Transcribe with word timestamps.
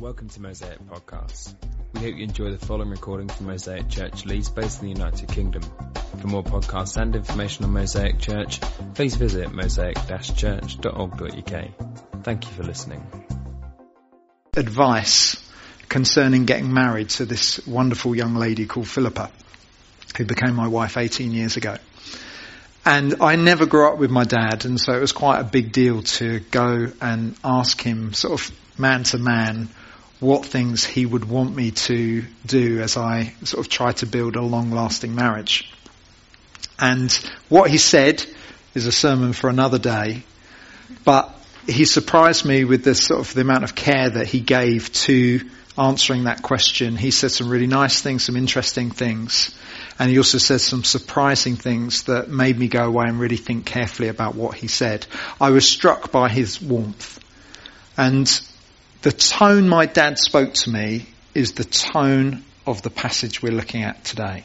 Welcome 0.00 0.28
to 0.30 0.42
Mosaic 0.42 0.80
Podcasts. 0.86 1.54
We 1.92 2.00
hope 2.00 2.16
you 2.16 2.24
enjoy 2.24 2.50
the 2.50 2.58
following 2.58 2.90
recording 2.90 3.28
from 3.28 3.46
Mosaic 3.46 3.88
Church 3.88 4.26
Leeds, 4.26 4.50
based 4.50 4.82
in 4.82 4.88
the 4.88 4.94
United 4.94 5.28
Kingdom. 5.28 5.62
For 6.20 6.26
more 6.26 6.42
podcasts 6.42 7.00
and 7.00 7.14
information 7.14 7.64
on 7.64 7.72
Mosaic 7.72 8.18
Church, 8.18 8.60
please 8.94 9.14
visit 9.14 9.52
mosaic-church.org.uk. 9.52 12.24
Thank 12.24 12.44
you 12.44 12.50
for 12.50 12.64
listening. 12.64 13.06
Advice 14.56 15.48
concerning 15.88 16.44
getting 16.44 16.74
married 16.74 17.10
to 17.10 17.24
this 17.24 17.64
wonderful 17.64 18.16
young 18.16 18.34
lady 18.34 18.66
called 18.66 18.88
Philippa, 18.88 19.30
who 20.16 20.24
became 20.24 20.56
my 20.56 20.66
wife 20.66 20.96
18 20.96 21.30
years 21.30 21.56
ago. 21.56 21.76
And 22.84 23.22
I 23.22 23.36
never 23.36 23.64
grew 23.64 23.86
up 23.88 23.98
with 23.98 24.10
my 24.10 24.24
dad, 24.24 24.64
and 24.64 24.80
so 24.80 24.92
it 24.92 25.00
was 25.00 25.12
quite 25.12 25.38
a 25.38 25.44
big 25.44 25.70
deal 25.70 26.02
to 26.02 26.40
go 26.40 26.88
and 27.00 27.36
ask 27.44 27.80
him, 27.80 28.12
sort 28.12 28.40
of 28.40 28.50
man 28.76 29.04
to 29.04 29.18
man, 29.18 29.68
what 30.20 30.46
things 30.46 30.84
he 30.84 31.04
would 31.04 31.24
want 31.24 31.54
me 31.54 31.72
to 31.72 32.24
do 32.46 32.80
as 32.80 32.96
I 32.96 33.34
sort 33.44 33.66
of 33.66 33.70
try 33.70 33.92
to 33.92 34.06
build 34.06 34.36
a 34.36 34.42
long 34.42 34.70
lasting 34.70 35.14
marriage. 35.14 35.72
And 36.78 37.12
what 37.48 37.70
he 37.70 37.78
said 37.78 38.24
is 38.74 38.86
a 38.86 38.92
sermon 38.92 39.32
for 39.32 39.48
another 39.48 39.78
day, 39.78 40.22
but 41.04 41.34
he 41.66 41.84
surprised 41.84 42.44
me 42.44 42.64
with 42.64 42.84
the 42.84 42.94
sort 42.94 43.20
of 43.20 43.34
the 43.34 43.40
amount 43.40 43.64
of 43.64 43.74
care 43.74 44.10
that 44.10 44.26
he 44.26 44.40
gave 44.40 44.92
to 44.92 45.40
answering 45.76 46.24
that 46.24 46.42
question. 46.42 46.96
He 46.96 47.10
said 47.10 47.32
some 47.32 47.48
really 47.48 47.66
nice 47.66 48.00
things, 48.00 48.24
some 48.24 48.36
interesting 48.36 48.90
things. 48.90 49.56
And 49.98 50.10
he 50.10 50.18
also 50.18 50.38
said 50.38 50.60
some 50.60 50.84
surprising 50.84 51.56
things 51.56 52.04
that 52.04 52.28
made 52.28 52.58
me 52.58 52.68
go 52.68 52.84
away 52.84 53.06
and 53.06 53.18
really 53.18 53.36
think 53.36 53.66
carefully 53.66 54.08
about 54.08 54.34
what 54.34 54.54
he 54.54 54.68
said. 54.68 55.06
I 55.40 55.50
was 55.50 55.68
struck 55.68 56.12
by 56.12 56.28
his 56.28 56.60
warmth. 56.60 57.20
And 57.96 58.28
the 59.04 59.12
tone 59.12 59.68
my 59.68 59.84
dad 59.84 60.18
spoke 60.18 60.54
to 60.54 60.70
me 60.70 61.04
is 61.34 61.52
the 61.52 61.64
tone 61.64 62.42
of 62.66 62.80
the 62.80 62.88
passage 62.88 63.42
we're 63.42 63.52
looking 63.52 63.82
at 63.82 64.02
today. 64.02 64.44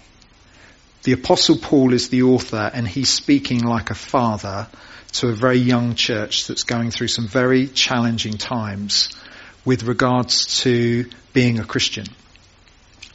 The 1.04 1.14
apostle 1.14 1.58
Paul 1.58 1.94
is 1.94 2.10
the 2.10 2.24
author 2.24 2.70
and 2.74 2.86
he's 2.86 3.10
speaking 3.10 3.64
like 3.64 3.90
a 3.90 3.96
father 3.96 4.68
to 5.14 5.30
a 5.30 5.32
very 5.32 5.60
young 5.60 5.96
church 5.96 6.48
that's 6.48 6.64
going 6.64 6.92
through 6.92 7.08
some 7.08 7.26
very 7.26 7.68
challenging 7.68 8.34
times 8.34 9.08
with 9.64 9.84
regards 9.84 10.62
to 10.64 11.10
being 11.32 11.60
a 11.60 11.64
Christian. 11.64 12.08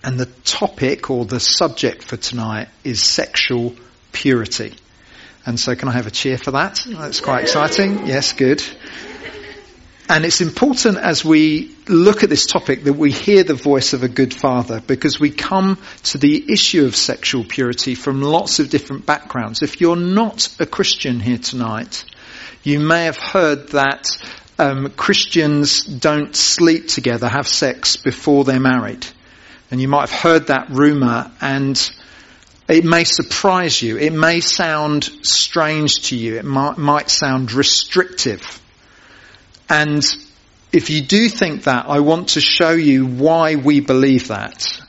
And 0.03 0.19
the 0.19 0.31
topic 0.47 1.11
or 1.11 1.27
the 1.27 1.41
subject 1.41 2.05
for 2.05 2.17
tonight 2.17 2.69
is 2.85 3.03
sexual 3.03 3.77
purity. 4.13 4.73
And 5.45 5.61
so 5.61 5.77
can 5.77 5.89
I 5.89 5.93
have 5.93 6.07
a 6.07 6.11
cheer 6.11 6.39
for 6.39 6.53
that? 6.53 6.87
That's 6.89 7.21
quite 7.21 7.43
exciting. 7.43 8.07
Yes, 8.07 8.33
good. 8.33 8.63
And 10.07 10.27
it's 10.27 10.43
important 10.43 10.99
as 10.99 11.25
we 11.25 11.75
look 11.89 12.23
at 12.23 12.29
this 12.29 12.45
topic 12.45 12.85
that 12.85 12.93
we 12.93 13.11
hear 13.11 13.43
the 13.43 13.55
voice 13.55 13.95
of 13.95 14.03
a 14.03 14.09
good 14.09 14.35
father 14.35 14.81
because 14.81 15.19
we 15.19 15.31
come 15.31 15.79
to 16.05 16.19
the 16.19 16.53
issue 16.53 16.85
of 16.85 16.95
sexual 16.95 17.43
purity 17.43 17.95
from 17.95 18.21
lots 18.21 18.59
of 18.59 18.69
different 18.69 19.07
backgrounds. 19.07 19.63
If 19.63 19.81
you're 19.81 19.97
not 19.97 20.55
a 20.61 20.67
Christian 20.67 21.21
here 21.21 21.39
tonight, 21.39 22.05
you 22.63 22.81
may 22.81 23.07
have 23.07 23.17
heard 23.17 23.69
that 23.69 24.09
um, 24.59 24.91
Christians 24.91 25.85
don't 25.85 26.37
sleep 26.37 26.89
together, 26.89 27.27
have 27.27 27.49
sex 27.49 27.97
before 27.97 28.45
they're 28.45 28.61
married. 28.61 29.07
And 29.71 29.81
you 29.81 29.89
might 29.89 30.11
have 30.11 30.21
heard 30.21 30.47
that 30.49 30.69
rumor 30.69 31.31
and 31.41 31.81
it 32.69 32.85
may 32.85 33.05
surprise 33.05 33.81
you. 33.81 33.97
It 33.97 34.13
may 34.13 34.41
sound 34.41 35.05
strange 35.23 36.09
to 36.09 36.17
you. 36.17 36.37
It 36.37 36.45
might, 36.45 36.77
might 36.77 37.09
sound 37.09 37.53
restrictive. 37.53 38.61
And 39.69 40.05
if 40.73 40.91
you 40.91 41.03
do 41.03 41.29
think 41.29 41.65
that, 41.65 41.87
I 41.89 42.01
want 42.01 42.31
to 42.31 42.41
show 42.41 42.73
you 42.73 43.07
why 43.07 43.57
we 43.57 43.81
believe 43.81 44.29
that. 44.29 44.81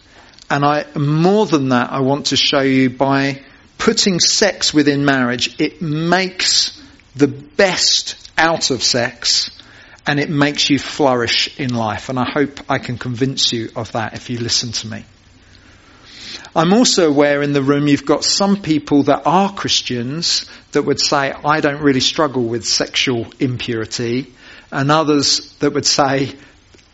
And 0.50 0.64
I, 0.64 0.86
more 0.96 1.46
than 1.46 1.70
that, 1.70 1.92
I 1.92 2.02
want 2.02 2.28
to 2.28 2.38
show 2.38 2.62
you 2.62 2.90
by 2.90 3.44
putting 3.78 4.20
sex 4.20 4.74
within 4.74 5.06
marriage, 5.06 5.60
it 5.60 5.82
makes 5.82 6.82
the 7.16 7.28
best 7.28 8.32
out 8.38 8.72
of 8.72 8.84
sex 8.84 9.52
and 10.08 10.20
it 10.20 10.30
makes 10.30 10.70
you 10.70 10.78
flourish 10.78 11.60
in 11.60 11.74
life. 11.74 12.10
And 12.10 12.20
I 12.20 12.30
hope 12.30 12.60
I 12.70 12.78
can 12.78 12.98
convince 12.98 13.52
you 13.52 13.70
of 13.76 13.92
that 13.94 14.14
if 14.14 14.30
you 14.30 14.40
listen 14.40 14.72
to 14.72 14.88
me. 14.88 15.06
I'm 16.56 16.74
also 16.74 17.10
aware 17.10 17.42
in 17.42 17.54
the 17.54 17.62
room 17.62 17.88
you've 17.88 18.06
got 18.06 18.24
some 18.24 18.62
people 18.62 19.04
that 19.04 19.24
are 19.26 19.54
Christians 19.54 20.50
that 20.72 20.84
would 20.84 21.02
say, 21.02 21.32
I 21.32 21.60
don't 21.60 21.82
really 21.82 22.00
struggle 22.00 22.44
with 22.44 22.66
sexual 22.66 23.28
impurity 23.40 24.34
and 24.72 24.92
others 24.92 25.54
that 25.60 25.74
would 25.74 25.86
say, 25.86 26.36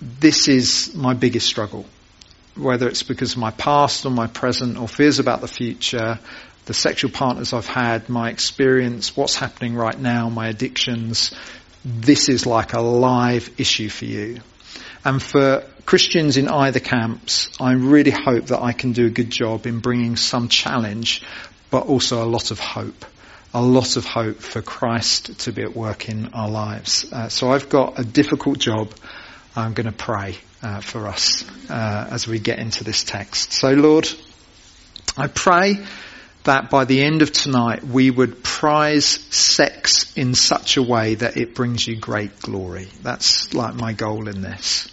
this 0.02 0.48
is 0.48 0.96
my 0.96 1.14
biggest 1.14 1.48
struggle. 1.48 1.86
Whether 2.56 2.88
it's 2.88 3.04
because 3.04 3.34
of 3.34 3.40
my 3.40 3.52
past 3.52 4.06
or 4.06 4.10
my 4.10 4.28
present 4.28 4.78
or 4.78 4.88
fears 4.88 5.20
about 5.20 5.42
the 5.42 5.48
future, 5.48 6.20
the 6.66 6.74
sexual 6.74 7.12
partners 7.12 7.54
I've 7.54 7.68
had, 7.68 8.10
my 8.10 8.30
experience, 8.30 9.16
what's 9.16 9.36
happening 9.36 9.76
right 9.76 9.98
now, 9.98 10.30
my 10.30 10.48
addictions, 10.50 11.34
this 11.86 12.30
is 12.30 12.46
like 12.46 12.74
a 12.74 12.82
live 12.82 13.50
issue 13.58 13.90
for 13.90 14.06
you. 14.06 14.42
And 15.04 15.22
for 15.22 15.64
Christians 15.86 16.38
in 16.38 16.48
either 16.48 16.80
camps, 16.80 17.50
I 17.60 17.74
really 17.74 18.12
hope 18.12 18.48
that 18.48 18.62
I 18.62 18.74
can 18.74 18.92
do 18.92 19.08
a 19.08 19.10
good 19.10 19.32
job 19.32 19.66
in 19.66 19.80
bringing 19.80 20.16
some 20.16 20.48
challenge, 20.48 21.24
but 21.72 21.88
also 21.88 22.24
a 22.24 22.28
lot 22.28 22.52
of 22.52 22.60
hope 22.60 23.06
a 23.54 23.62
lot 23.62 23.98
of 23.98 24.06
hope 24.06 24.38
for 24.38 24.62
Christ 24.62 25.40
to 25.42 25.52
be 25.52 25.64
at 25.64 25.76
work 25.76 26.08
in 26.08 26.28
our 26.34 26.50
lives. 26.50 27.12
Uh, 27.12 27.28
so 27.30 27.52
I've 27.52 27.70
got 27.70 28.00
a 28.00 28.04
difficult 28.04 28.60
job. 28.60 28.94
I'm 29.56 29.74
going 29.74 29.88
to 29.88 29.92
pray 29.92 30.38
uh, 30.64 30.80
for 30.80 31.08
us 31.08 31.44
uh, 31.70 32.08
as 32.12 32.28
we 32.28 32.40
get 32.40 32.60
into 32.60 32.84
this 32.84 33.04
text. 33.04 33.52
So 33.52 33.72
Lord, 33.74 34.08
I 35.18 35.28
pray 35.28 35.76
that 36.44 36.70
by 36.70 36.86
the 36.86 37.04
end 37.04 37.22
of 37.22 37.32
tonight 37.32 37.84
we 37.84 38.10
would 38.10 38.42
prize 38.44 39.06
sex 39.06 40.16
in 40.16 40.34
such 40.34 40.78
a 40.78 40.82
way 40.82 41.16
that 41.16 41.36
it 41.36 41.54
brings 41.54 41.86
you 41.86 42.00
great 42.00 42.40
glory. 42.40 42.88
That's 43.02 43.54
like 43.54 43.76
my 43.76 43.94
goal 43.94 44.30
in 44.30 44.42
this. 44.42 44.90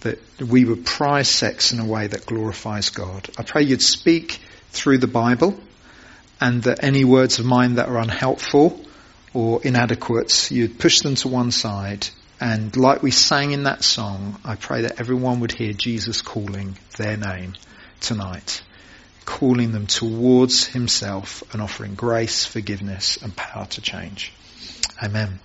That 0.00 0.20
we 0.40 0.64
would 0.64 0.86
prize 0.86 1.28
sex 1.28 1.72
in 1.72 1.80
a 1.80 1.84
way 1.84 2.06
that 2.06 2.26
glorifies 2.26 2.90
God. 2.90 3.28
I 3.36 3.42
pray 3.42 3.62
you'd 3.62 3.82
speak 3.82 4.38
through 4.70 4.98
the 4.98 5.08
Bible 5.08 5.58
and 6.40 6.62
that 6.64 6.82
any 6.82 7.04
words 7.04 7.38
of 7.38 7.46
mine 7.46 7.76
that 7.76 7.88
are 7.88 7.98
unhelpful 7.98 8.80
or 9.32 9.60
inadequate, 9.62 10.50
you'd 10.50 10.78
push 10.78 11.00
them 11.00 11.14
to 11.16 11.28
one 11.28 11.50
side. 11.50 12.08
And 12.40 12.76
like 12.76 13.02
we 13.02 13.10
sang 13.10 13.52
in 13.52 13.64
that 13.64 13.82
song, 13.82 14.38
I 14.44 14.56
pray 14.56 14.82
that 14.82 15.00
everyone 15.00 15.40
would 15.40 15.52
hear 15.52 15.72
Jesus 15.72 16.20
calling 16.22 16.76
their 16.98 17.16
name 17.16 17.54
tonight, 18.00 18.62
calling 19.24 19.72
them 19.72 19.86
towards 19.86 20.66
himself 20.66 21.42
and 21.52 21.62
offering 21.62 21.94
grace, 21.94 22.44
forgiveness 22.44 23.16
and 23.22 23.34
power 23.34 23.66
to 23.66 23.80
change. 23.80 24.32
Amen. 25.02 25.38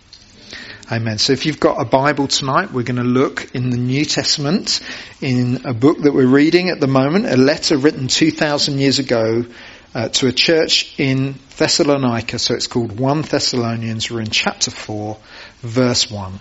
Amen. 0.91 1.17
So 1.17 1.31
if 1.31 1.45
you've 1.45 1.61
got 1.61 1.79
a 1.79 1.85
Bible 1.85 2.27
tonight, 2.27 2.73
we're 2.73 2.83
going 2.83 2.97
to 2.97 3.03
look 3.03 3.55
in 3.55 3.69
the 3.69 3.77
New 3.77 4.03
Testament 4.03 4.81
in 5.21 5.65
a 5.65 5.73
book 5.73 5.99
that 6.01 6.13
we're 6.13 6.27
reading 6.27 6.69
at 6.69 6.81
the 6.81 6.87
moment, 6.87 7.25
a 7.25 7.37
letter 7.37 7.77
written 7.77 8.09
2,000 8.09 8.77
years 8.77 8.99
ago 8.99 9.45
uh, 9.93 10.09
to 10.09 10.27
a 10.27 10.31
church 10.31 10.99
in 10.99 11.35
Thessalonica, 11.57 12.39
so 12.39 12.53
it's 12.53 12.67
called 12.67 12.97
1 12.99 13.21
Thessalonians. 13.23 14.09
We're 14.09 14.21
in 14.21 14.29
chapter 14.29 14.71
4, 14.71 15.17
verse 15.59 16.09
1. 16.09 16.39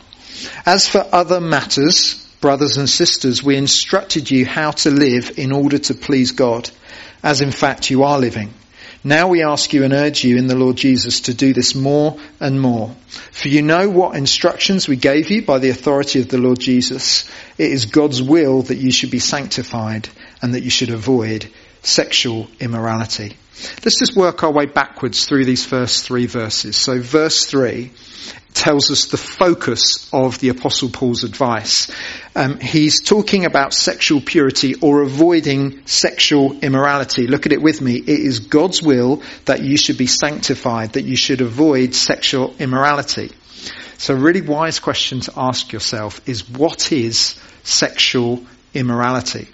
As 0.64 0.88
for 0.88 1.04
other 1.12 1.40
matters, 1.40 2.26
brothers 2.40 2.76
and 2.76 2.88
sisters, 2.88 3.42
we 3.42 3.56
instructed 3.56 4.30
you 4.30 4.46
how 4.46 4.70
to 4.70 4.90
live 4.90 5.38
in 5.38 5.52
order 5.52 5.78
to 5.78 5.94
please 5.94 6.32
God, 6.32 6.70
as 7.22 7.40
in 7.40 7.50
fact 7.50 7.90
you 7.90 8.04
are 8.04 8.18
living. 8.18 8.54
Now 9.02 9.28
we 9.28 9.42
ask 9.42 9.72
you 9.72 9.82
and 9.84 9.94
urge 9.94 10.24
you 10.24 10.36
in 10.36 10.46
the 10.46 10.54
Lord 10.54 10.76
Jesus 10.76 11.22
to 11.22 11.34
do 11.34 11.54
this 11.54 11.74
more 11.74 12.18
and 12.38 12.60
more. 12.60 12.94
For 13.32 13.48
you 13.48 13.62
know 13.62 13.88
what 13.88 14.14
instructions 14.14 14.86
we 14.86 14.96
gave 14.96 15.30
you 15.30 15.42
by 15.42 15.58
the 15.58 15.70
authority 15.70 16.20
of 16.20 16.28
the 16.28 16.38
Lord 16.38 16.60
Jesus. 16.60 17.28
It 17.56 17.72
is 17.72 17.86
God's 17.86 18.22
will 18.22 18.62
that 18.62 18.76
you 18.76 18.92
should 18.92 19.10
be 19.10 19.18
sanctified 19.18 20.08
and 20.42 20.54
that 20.54 20.62
you 20.62 20.70
should 20.70 20.90
avoid 20.90 21.50
sexual 21.82 22.48
immorality. 22.60 23.36
Let's 23.84 23.98
just 23.98 24.16
work 24.16 24.42
our 24.42 24.52
way 24.52 24.66
backwards 24.66 25.26
through 25.26 25.44
these 25.44 25.64
first 25.64 26.06
three 26.06 26.26
verses. 26.26 26.76
So 26.76 27.00
verse 27.00 27.46
three 27.46 27.92
tells 28.54 28.90
us 28.90 29.06
the 29.06 29.16
focus 29.16 30.08
of 30.12 30.38
the 30.40 30.48
apostle 30.48 30.88
Paul's 30.88 31.24
advice. 31.24 31.90
Um, 32.34 32.58
he's 32.58 33.02
talking 33.02 33.44
about 33.44 33.72
sexual 33.72 34.20
purity 34.20 34.74
or 34.76 35.02
avoiding 35.02 35.86
sexual 35.86 36.58
immorality. 36.60 37.26
Look 37.26 37.46
at 37.46 37.52
it 37.52 37.62
with 37.62 37.80
me. 37.80 37.96
It 37.96 38.08
is 38.08 38.40
God's 38.40 38.82
will 38.82 39.22
that 39.44 39.62
you 39.62 39.76
should 39.76 39.98
be 39.98 40.06
sanctified, 40.06 40.94
that 40.94 41.04
you 41.04 41.16
should 41.16 41.40
avoid 41.40 41.94
sexual 41.94 42.54
immorality. 42.58 43.30
So 43.98 44.14
a 44.14 44.18
really 44.18 44.42
wise 44.42 44.80
question 44.80 45.20
to 45.20 45.32
ask 45.36 45.72
yourself 45.72 46.26
is 46.28 46.48
what 46.48 46.92
is 46.92 47.38
sexual 47.62 48.44
immorality? 48.74 49.48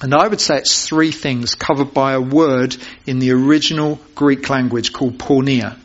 And 0.00 0.14
I 0.14 0.28
would 0.28 0.40
say 0.40 0.58
it's 0.58 0.86
three 0.86 1.12
things 1.12 1.54
covered 1.54 1.92
by 1.92 2.12
a 2.12 2.20
word 2.20 2.76
in 3.06 3.18
the 3.18 3.32
original 3.32 3.98
Greek 4.14 4.48
language 4.48 4.92
called 4.92 5.18
porneia. 5.18 5.76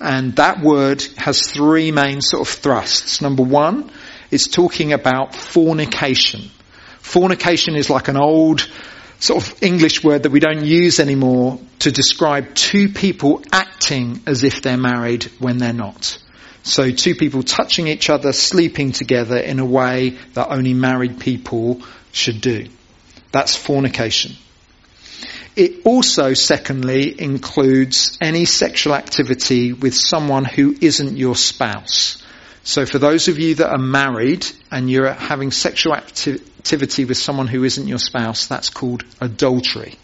And 0.00 0.36
that 0.36 0.60
word 0.60 1.02
has 1.16 1.40
three 1.50 1.90
main 1.90 2.20
sort 2.20 2.46
of 2.46 2.52
thrusts. 2.52 3.22
Number 3.22 3.42
one 3.42 3.90
it's 4.30 4.48
talking 4.48 4.92
about 4.92 5.34
fornication. 5.34 6.50
Fornication 7.00 7.76
is 7.76 7.88
like 7.88 8.08
an 8.08 8.16
old 8.16 8.68
sort 9.18 9.46
of 9.46 9.62
English 9.62 10.02
word 10.02 10.24
that 10.24 10.30
we 10.30 10.40
don't 10.40 10.64
use 10.64 11.00
anymore 11.00 11.58
to 11.78 11.92
describe 11.92 12.54
two 12.54 12.88
people 12.88 13.42
acting 13.52 14.20
as 14.26 14.44
if 14.44 14.62
they're 14.62 14.76
married 14.76 15.24
when 15.38 15.58
they're 15.58 15.72
not. 15.72 16.18
So 16.64 16.90
two 16.90 17.14
people 17.14 17.44
touching 17.44 17.86
each 17.86 18.10
other, 18.10 18.32
sleeping 18.32 18.90
together 18.90 19.36
in 19.36 19.60
a 19.60 19.64
way 19.64 20.18
that 20.34 20.50
only 20.50 20.74
married 20.74 21.20
people 21.20 21.82
should 22.10 22.40
do. 22.40 22.66
That's 23.36 23.54
fornication. 23.54 24.34
It 25.56 25.84
also, 25.84 26.32
secondly, 26.32 27.20
includes 27.20 28.16
any 28.18 28.46
sexual 28.46 28.94
activity 28.94 29.74
with 29.74 29.94
someone 29.94 30.46
who 30.46 30.74
isn't 30.80 31.18
your 31.18 31.36
spouse. 31.36 32.16
So 32.64 32.86
for 32.86 32.98
those 32.98 33.28
of 33.28 33.38
you 33.38 33.56
that 33.56 33.68
are 33.68 33.76
married 33.76 34.46
and 34.70 34.90
you're 34.90 35.12
having 35.12 35.50
sexual 35.50 35.92
acti- 35.92 36.40
activity 36.60 37.04
with 37.04 37.18
someone 37.18 37.46
who 37.46 37.62
isn't 37.64 37.86
your 37.86 37.98
spouse, 37.98 38.46
that's 38.46 38.70
called 38.70 39.04
adultery. 39.20 39.96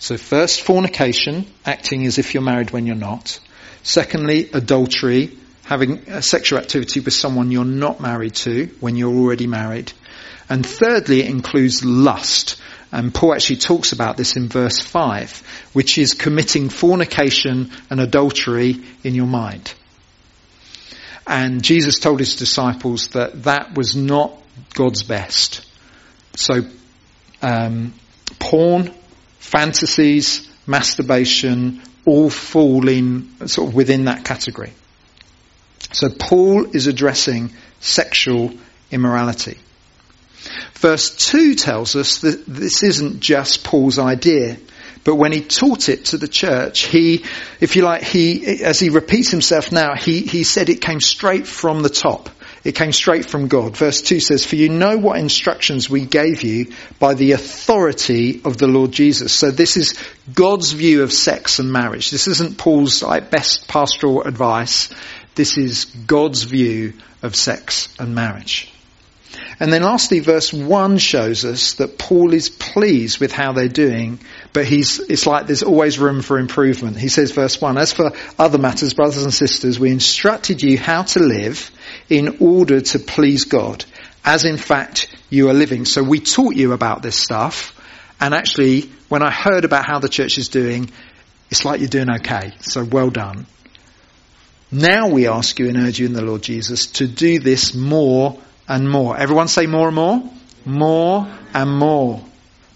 So 0.00 0.16
first, 0.16 0.62
fornication, 0.62 1.46
acting 1.64 2.06
as 2.06 2.18
if 2.18 2.34
you're 2.34 2.42
married 2.42 2.72
when 2.72 2.88
you're 2.88 2.96
not. 2.96 3.38
Secondly, 3.84 4.50
adultery, 4.52 5.38
having 5.62 6.22
sexual 6.22 6.58
activity 6.58 6.98
with 6.98 7.14
someone 7.14 7.52
you're 7.52 7.64
not 7.64 8.00
married 8.00 8.34
to 8.46 8.66
when 8.80 8.96
you're 8.96 9.14
already 9.14 9.46
married. 9.46 9.92
And 10.48 10.64
thirdly, 10.64 11.20
it 11.20 11.26
includes 11.28 11.84
lust, 11.84 12.60
and 12.90 13.14
Paul 13.14 13.34
actually 13.34 13.56
talks 13.56 13.92
about 13.92 14.16
this 14.16 14.36
in 14.36 14.48
verse 14.48 14.80
5, 14.80 15.70
which 15.74 15.98
is 15.98 16.14
committing 16.14 16.70
fornication 16.70 17.70
and 17.90 18.00
adultery 18.00 18.82
in 19.04 19.14
your 19.14 19.26
mind. 19.26 19.74
And 21.26 21.62
Jesus 21.62 21.98
told 21.98 22.20
his 22.20 22.36
disciples 22.36 23.08
that 23.08 23.42
that 23.42 23.76
was 23.76 23.94
not 23.94 24.32
God's 24.72 25.02
best. 25.02 25.66
So, 26.34 26.62
um, 27.42 27.92
porn, 28.38 28.94
fantasies, 29.38 30.48
masturbation, 30.66 31.82
all 32.06 32.30
fall 32.30 32.88
in 32.88 33.48
sort 33.48 33.68
of 33.68 33.74
within 33.74 34.06
that 34.06 34.24
category. 34.24 34.72
So 35.92 36.08
Paul 36.08 36.74
is 36.74 36.86
addressing 36.86 37.52
sexual 37.80 38.52
immorality. 38.90 39.58
Verse 40.74 41.14
2 41.14 41.54
tells 41.54 41.96
us 41.96 42.20
that 42.20 42.46
this 42.46 42.82
isn't 42.82 43.20
just 43.20 43.64
Paul's 43.64 43.98
idea, 43.98 44.56
but 45.04 45.16
when 45.16 45.32
he 45.32 45.42
taught 45.42 45.88
it 45.88 46.06
to 46.06 46.18
the 46.18 46.28
church, 46.28 46.80
he, 46.80 47.24
if 47.60 47.76
you 47.76 47.82
like, 47.82 48.02
he, 48.02 48.62
as 48.62 48.78
he 48.78 48.90
repeats 48.90 49.30
himself 49.30 49.72
now, 49.72 49.94
he, 49.94 50.20
he 50.20 50.44
said 50.44 50.68
it 50.68 50.80
came 50.80 51.00
straight 51.00 51.46
from 51.46 51.82
the 51.82 51.88
top. 51.88 52.28
It 52.64 52.74
came 52.74 52.92
straight 52.92 53.24
from 53.24 53.48
God. 53.48 53.76
Verse 53.76 54.02
2 54.02 54.20
says, 54.20 54.44
For 54.44 54.56
you 54.56 54.68
know 54.68 54.98
what 54.98 55.18
instructions 55.18 55.88
we 55.88 56.04
gave 56.04 56.42
you 56.42 56.72
by 56.98 57.14
the 57.14 57.32
authority 57.32 58.42
of 58.44 58.58
the 58.58 58.66
Lord 58.66 58.92
Jesus. 58.92 59.32
So 59.32 59.50
this 59.50 59.76
is 59.76 59.98
God's 60.34 60.72
view 60.72 61.02
of 61.02 61.12
sex 61.12 61.60
and 61.60 61.72
marriage. 61.72 62.10
This 62.10 62.28
isn't 62.28 62.58
Paul's 62.58 63.02
like, 63.02 63.30
best 63.30 63.68
pastoral 63.68 64.24
advice. 64.24 64.90
This 65.34 65.56
is 65.56 65.84
God's 65.86 66.42
view 66.42 66.94
of 67.22 67.36
sex 67.36 67.94
and 67.98 68.14
marriage. 68.14 68.72
And 69.60 69.72
then 69.72 69.82
lastly, 69.82 70.20
verse 70.20 70.52
1 70.52 70.98
shows 70.98 71.44
us 71.44 71.74
that 71.74 71.98
Paul 71.98 72.32
is 72.32 72.48
pleased 72.48 73.18
with 73.18 73.32
how 73.32 73.52
they're 73.52 73.66
doing, 73.66 74.20
but 74.52 74.66
he's, 74.66 75.00
it's 75.00 75.26
like 75.26 75.46
there's 75.46 75.64
always 75.64 75.98
room 75.98 76.22
for 76.22 76.38
improvement. 76.38 76.96
He 76.96 77.08
says, 77.08 77.32
verse 77.32 77.60
1, 77.60 77.76
As 77.76 77.92
for 77.92 78.12
other 78.38 78.58
matters, 78.58 78.94
brothers 78.94 79.24
and 79.24 79.34
sisters, 79.34 79.80
we 79.80 79.90
instructed 79.90 80.62
you 80.62 80.78
how 80.78 81.02
to 81.02 81.18
live 81.18 81.72
in 82.08 82.38
order 82.40 82.80
to 82.80 82.98
please 83.00 83.46
God, 83.46 83.84
as 84.24 84.44
in 84.44 84.58
fact 84.58 85.14
you 85.28 85.48
are 85.50 85.54
living. 85.54 85.84
So 85.86 86.04
we 86.04 86.20
taught 86.20 86.54
you 86.54 86.72
about 86.72 87.02
this 87.02 87.16
stuff, 87.16 87.74
and 88.20 88.34
actually, 88.34 88.90
when 89.08 89.22
I 89.22 89.30
heard 89.30 89.64
about 89.64 89.86
how 89.86 89.98
the 89.98 90.08
church 90.08 90.38
is 90.38 90.48
doing, 90.48 90.90
it's 91.50 91.64
like 91.64 91.80
you're 91.80 91.88
doing 91.88 92.10
okay. 92.10 92.52
So 92.60 92.84
well 92.84 93.10
done. 93.10 93.46
Now 94.70 95.08
we 95.08 95.28
ask 95.28 95.58
you 95.58 95.68
and 95.68 95.78
urge 95.78 95.98
you 95.98 96.06
in 96.06 96.12
the 96.12 96.22
Lord 96.22 96.42
Jesus 96.42 96.86
to 96.92 97.06
do 97.06 97.40
this 97.40 97.74
more 97.74 98.38
and 98.68 98.88
more. 98.88 99.16
Everyone 99.16 99.48
say 99.48 99.66
more 99.66 99.88
and 99.88 99.96
more? 99.96 100.22
More 100.64 101.26
and 101.54 101.70
more. 101.70 102.22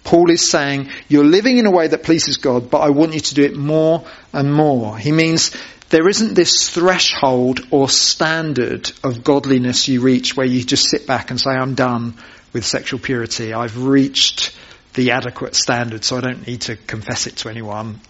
Paul 0.04 0.30
is 0.30 0.50
saying, 0.50 0.90
you're 1.08 1.24
living 1.24 1.58
in 1.58 1.66
a 1.66 1.70
way 1.70 1.86
that 1.86 2.02
pleases 2.02 2.38
God, 2.38 2.70
but 2.70 2.78
I 2.78 2.90
want 2.90 3.14
you 3.14 3.20
to 3.20 3.34
do 3.34 3.44
it 3.44 3.56
more 3.56 4.04
and 4.32 4.52
more. 4.52 4.98
He 4.98 5.12
means 5.12 5.54
there 5.90 6.08
isn't 6.08 6.34
this 6.34 6.70
threshold 6.70 7.60
or 7.70 7.88
standard 7.88 8.90
of 9.04 9.22
godliness 9.22 9.86
you 9.88 10.00
reach 10.00 10.36
where 10.36 10.46
you 10.46 10.64
just 10.64 10.88
sit 10.90 11.06
back 11.06 11.30
and 11.30 11.40
say, 11.40 11.50
I'm 11.50 11.74
done 11.74 12.14
with 12.52 12.64
sexual 12.64 12.98
purity. 12.98 13.52
I've 13.52 13.84
reached 13.84 14.56
the 14.94 15.12
adequate 15.12 15.54
standard, 15.54 16.04
so 16.04 16.16
I 16.16 16.20
don't 16.20 16.46
need 16.46 16.62
to 16.62 16.76
confess 16.76 17.26
it 17.26 17.36
to 17.38 17.48
anyone. 17.48 18.00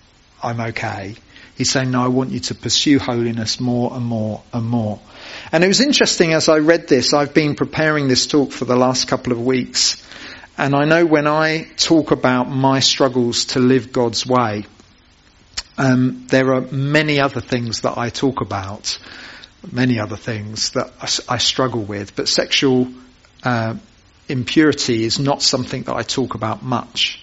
I'm 0.43 0.61
okay. 0.61 1.17
He's 1.56 1.70
saying, 1.70 1.90
no, 1.90 2.02
I 2.02 2.08
want 2.08 2.31
you 2.31 2.40
to 2.40 2.55
pursue 2.55 2.99
holiness 2.99 3.61
more 3.61 3.93
and 3.94 4.05
more 4.05 4.43
and 4.52 4.64
more. 4.64 4.99
And 5.52 5.62
it 5.62 5.69
was 5.69 5.82
interesting 5.82 6.32
as 6.32 6.49
I 6.49 6.58
read 6.58 6.88
this, 6.88 7.12
I've 7.12 7.34
been 7.34 7.54
preparing 7.54 8.08
this 8.08 8.26
talk 8.26 8.52
for 8.52 8.64
the 8.64 8.75
last 8.75 9.06
couple 9.06 9.32
of 9.32 9.44
weeks. 9.44 10.02
And 10.56 10.75
I 10.75 10.87
know 10.87 11.04
when 11.04 11.26
I 11.26 11.69
talk 11.76 12.10
about 12.10 12.49
my 12.49 12.81
struggles 12.81 13.44
to 13.46 13.58
live 13.58 13.93
God's 13.93 14.26
way, 14.26 14.64
um, 15.76 16.26
there 16.28 16.54
are 16.54 16.62
many 16.62 17.20
other 17.20 17.40
things 17.40 17.82
that 17.82 17.99
I 17.99 18.08
talk 18.08 18.40
about, 18.40 18.99
many 19.70 19.99
other 19.99 20.16
things 20.16 20.70
that 20.70 20.90
I, 21.00 21.34
I 21.34 21.38
struggle 21.38 21.82
with, 21.82 22.16
but 22.16 22.28
sexual 22.28 22.88
uh, 23.43 23.75
impurity 24.28 25.04
is 25.04 25.19
not 25.19 25.43
something 25.43 25.82
that 25.82 25.94
I 25.94 26.02
talk 26.02 26.34
about 26.34 26.62
much. 26.62 27.22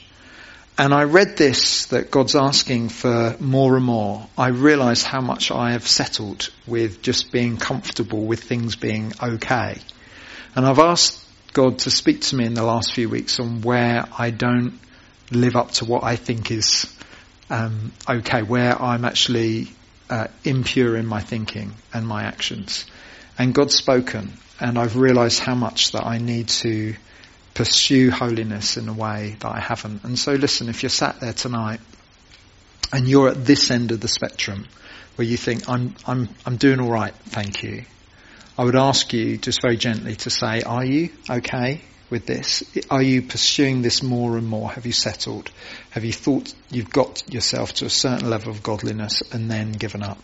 And 0.79 0.93
I 0.93 1.03
read 1.03 1.35
this, 1.35 1.87
that 1.87 2.09
God's 2.09 2.37
asking 2.37 2.87
for 2.87 3.35
more 3.41 3.75
and 3.75 3.83
more. 3.83 4.25
I 4.37 4.47
realize 4.47 5.03
how 5.03 5.19
much 5.19 5.51
I 5.51 5.73
have 5.73 5.85
settled 5.85 6.49
with 6.65 7.01
just 7.01 7.33
being 7.33 7.57
comfortable 7.57 8.23
with 8.23 8.41
things 8.41 8.77
being 8.77 9.11
okay. 9.21 9.77
And 10.55 10.65
I've 10.65 10.79
asked 10.79 11.21
God 11.51 11.79
to 11.79 11.91
speak 11.91 12.21
to 12.21 12.35
me 12.37 12.45
in 12.45 12.53
the 12.53 12.63
last 12.63 12.93
few 12.93 13.09
weeks 13.09 13.41
on 13.41 13.61
where 13.61 14.05
I 14.17 14.29
don't 14.29 14.79
live 15.31 15.57
up 15.57 15.71
to 15.71 15.85
what 15.85 16.05
I 16.05 16.15
think 16.15 16.49
is 16.49 16.87
um, 17.49 17.91
okay, 18.09 18.41
where 18.41 18.81
I'm 18.81 19.03
actually 19.03 19.67
uh, 20.09 20.27
impure 20.45 20.95
in 20.95 21.07
my 21.07 21.19
thinking 21.19 21.73
and 21.93 22.07
my 22.07 22.23
actions. 22.23 22.85
And 23.37 23.53
God's 23.53 23.75
spoken, 23.75 24.31
and 24.61 24.79
I've 24.79 24.95
realized 24.95 25.39
how 25.39 25.55
much 25.55 25.91
that 25.91 26.05
I 26.05 26.19
need 26.19 26.47
to 26.63 26.95
pursue 27.53 28.11
holiness 28.11 28.77
in 28.77 28.87
a 28.87 28.93
way 28.93 29.35
that 29.39 29.49
I 29.49 29.59
haven't. 29.59 30.03
And 30.03 30.17
so 30.17 30.33
listen, 30.33 30.69
if 30.69 30.83
you're 30.83 30.89
sat 30.89 31.19
there 31.19 31.33
tonight 31.33 31.79
and 32.91 33.07
you're 33.07 33.29
at 33.29 33.45
this 33.45 33.71
end 33.71 33.91
of 33.91 33.99
the 33.99 34.07
spectrum 34.07 34.67
where 35.15 35.27
you 35.27 35.37
think, 35.37 35.67
I'm, 35.67 35.95
I'm, 36.05 36.29
I'm 36.45 36.57
doing 36.57 36.79
all 36.79 36.91
right, 36.91 37.13
thank 37.13 37.63
you. 37.63 37.83
I 38.57 38.63
would 38.63 38.75
ask 38.75 39.13
you 39.13 39.37
just 39.37 39.61
very 39.61 39.77
gently 39.77 40.15
to 40.17 40.29
say, 40.29 40.61
are 40.61 40.83
you 40.83 41.09
okay 41.29 41.81
with 42.09 42.25
this? 42.25 42.63
Are 42.89 43.01
you 43.01 43.21
pursuing 43.21 43.81
this 43.81 44.01
more 44.01 44.37
and 44.37 44.47
more? 44.47 44.69
Have 44.71 44.85
you 44.85 44.91
settled? 44.91 45.51
Have 45.91 46.03
you 46.03 46.13
thought 46.13 46.53
you've 46.69 46.89
got 46.89 47.23
yourself 47.31 47.73
to 47.75 47.85
a 47.85 47.89
certain 47.89 48.29
level 48.29 48.51
of 48.51 48.63
godliness 48.63 49.21
and 49.31 49.49
then 49.49 49.71
given 49.71 50.03
up? 50.03 50.21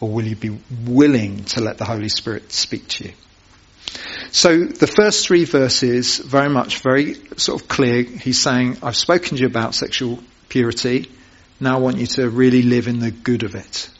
Or 0.00 0.08
will 0.10 0.24
you 0.24 0.36
be 0.36 0.58
willing 0.84 1.44
to 1.44 1.60
let 1.60 1.78
the 1.78 1.84
Holy 1.84 2.08
Spirit 2.08 2.52
speak 2.52 2.88
to 2.88 3.04
you? 3.04 3.12
So 4.30 4.64
the 4.64 4.86
first 4.86 5.26
three 5.26 5.44
verses, 5.44 6.18
very 6.18 6.48
much, 6.48 6.80
very 6.82 7.14
sort 7.36 7.62
of 7.62 7.68
clear. 7.68 8.02
He's 8.02 8.42
saying, 8.42 8.78
I've 8.82 8.96
spoken 8.96 9.36
to 9.36 9.42
you 9.42 9.46
about 9.46 9.74
sexual 9.74 10.18
purity. 10.48 11.10
Now 11.60 11.76
I 11.76 11.80
want 11.80 11.98
you 11.98 12.06
to 12.06 12.28
really 12.28 12.62
live 12.62 12.88
in 12.88 13.00
the 13.00 13.10
good 13.10 13.42
of 13.42 13.54
it. 13.54 13.90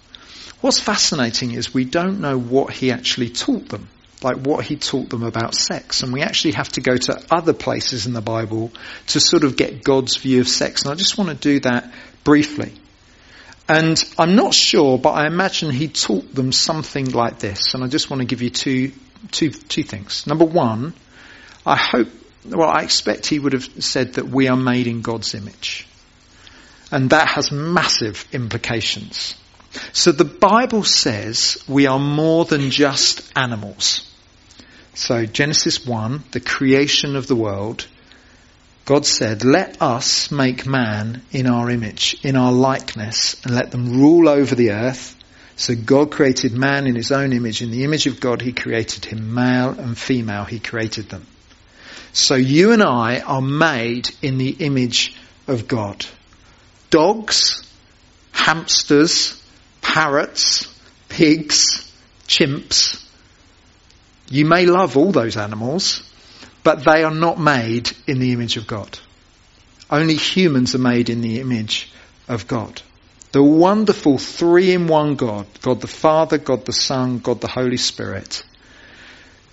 What's 0.61 0.81
fascinating 0.81 1.53
is 1.53 1.73
we 1.73 1.85
don't 1.85 2.21
know 2.21 2.39
what 2.39 2.73
he 2.73 2.91
actually 2.91 3.31
taught 3.31 3.69
them, 3.69 3.89
like 4.23 4.37
what 4.39 4.65
he 4.65 4.77
taught 4.77 5.09
them 5.09 5.23
about 5.23 5.55
sex. 5.55 6.03
And 6.03 6.13
we 6.13 6.23
actually 6.23 6.53
have 6.53 6.69
to 6.71 6.81
go 6.81 6.97
to 6.97 7.25
other 7.31 7.53
places 7.53 8.07
in 8.07 8.13
the 8.13 8.21
Bible 8.21 8.73
to 9.09 9.21
sort 9.21 9.45
of 9.45 9.57
get 9.57 9.83
God's 9.83 10.17
view 10.17 10.41
of 10.41 10.49
sex. 10.49 10.83
And 10.83 10.93
I 10.93 10.95
just 10.95 11.17
want 11.17 11.31
to 11.31 11.37
do 11.37 11.61
that 11.61 11.93
briefly. 12.25 12.73
And 13.69 14.03
I'm 14.19 14.35
not 14.35 14.55
sure, 14.55 14.99
but 14.99 15.11
I 15.11 15.27
imagine 15.27 15.71
he 15.71 15.89
taught 15.89 16.35
them 16.35 16.53
something 16.53 17.11
like 17.11 17.39
this. 17.39 17.75
And 17.75 17.85
I 17.85 17.87
just 17.87 18.11
want 18.11 18.21
to 18.21 18.27
give 18.27 18.43
you 18.43 18.51
two 18.51 18.93
two, 19.31 19.51
two 19.51 19.83
things. 19.83 20.27
Number 20.27 20.45
one, 20.45 20.95
I 21.65 21.77
hope, 21.77 22.09
well, 22.47 22.69
I 22.69 22.83
expect 22.83 23.27
he 23.27 23.39
would 23.39 23.53
have 23.53 23.69
said 23.83 24.15
that 24.15 24.29
we 24.29 24.49
are 24.49 24.57
made 24.57 24.87
in 24.87 25.03
God's 25.03 25.35
image. 25.35 25.87
And 26.91 27.11
that 27.11 27.29
has 27.29 27.53
massive 27.53 28.27
implications. 28.33 29.35
So 29.93 30.13
the 30.13 30.25
Bible 30.25 30.83
says 30.83 31.63
we 31.69 31.87
are 31.87 31.99
more 31.99 32.45
than 32.45 32.71
just 32.71 33.31
animals. 33.37 34.05
So 34.95 35.27
Genesis 35.27 35.87
1, 35.87 36.25
the 36.33 36.41
creation 36.41 37.15
of 37.15 37.27
the 37.27 37.37
world, 37.37 37.87
God 38.85 39.05
said, 39.05 39.45
let 39.45 39.83
us 39.83 40.31
make 40.31 40.67
man 40.67 41.23
in 41.31 41.47
our 41.47 41.69
image, 41.71 42.17
in 42.23 42.37
our 42.37 42.53
likeness, 42.53 43.37
and 43.45 43.55
let 43.55 43.71
them 43.71 44.01
rule 44.01 44.29
over 44.29 44.55
the 44.55 44.71
earth, 44.71 45.15
So 45.59 45.75
God 45.75 46.13
created 46.13 46.53
man 46.53 46.87
in 46.87 46.95
his 46.95 47.11
own 47.11 47.33
image. 47.33 47.63
In 47.63 47.73
the 47.73 47.83
image 47.83 48.07
of 48.07 48.21
God, 48.21 48.41
he 48.41 48.53
created 48.53 49.05
him. 49.05 49.35
Male 49.35 49.71
and 49.71 49.99
female, 49.99 50.45
he 50.45 50.61
created 50.61 51.09
them. 51.09 51.27
So 52.13 52.37
you 52.37 52.71
and 52.71 52.81
I 52.81 53.19
are 53.19 53.43
made 53.43 54.09
in 54.23 54.39
the 54.39 54.51
image 54.51 55.17
of 55.49 55.67
God. 55.67 56.07
Dogs, 56.91 57.69
hamsters, 58.31 59.43
parrots, 59.83 60.73
pigs, 61.09 61.93
chimps. 62.29 63.05
You 64.31 64.45
may 64.45 64.65
love 64.65 64.97
all 64.97 65.11
those 65.11 65.37
animals, 65.37 66.09
but 66.63 66.85
they 66.85 67.03
are 67.03 67.15
not 67.15 67.41
made 67.41 67.91
in 68.07 68.21
the 68.21 68.31
image 68.31 68.57
of 68.57 68.69
God. 68.69 68.97
Only 69.91 70.15
humans 70.15 70.77
are 70.77 70.79
made 70.79 71.11
in 71.11 71.21
the 71.21 71.41
image 71.41 71.91
of 72.29 72.47
God. 72.47 72.81
The 73.33 73.43
wonderful 73.43 74.19
three 74.19 74.73
in 74.73 74.87
one 74.87 75.17
God, 75.17 75.47
God 75.61 75.81
the 75.81 75.87
Father, 75.87 76.39
God 76.39 76.65
the 76.65 76.73
Son, 76.73 77.19
God 77.19 77.41
the 77.41 77.49
Holy 77.49 77.77
Spirit, 77.77 78.43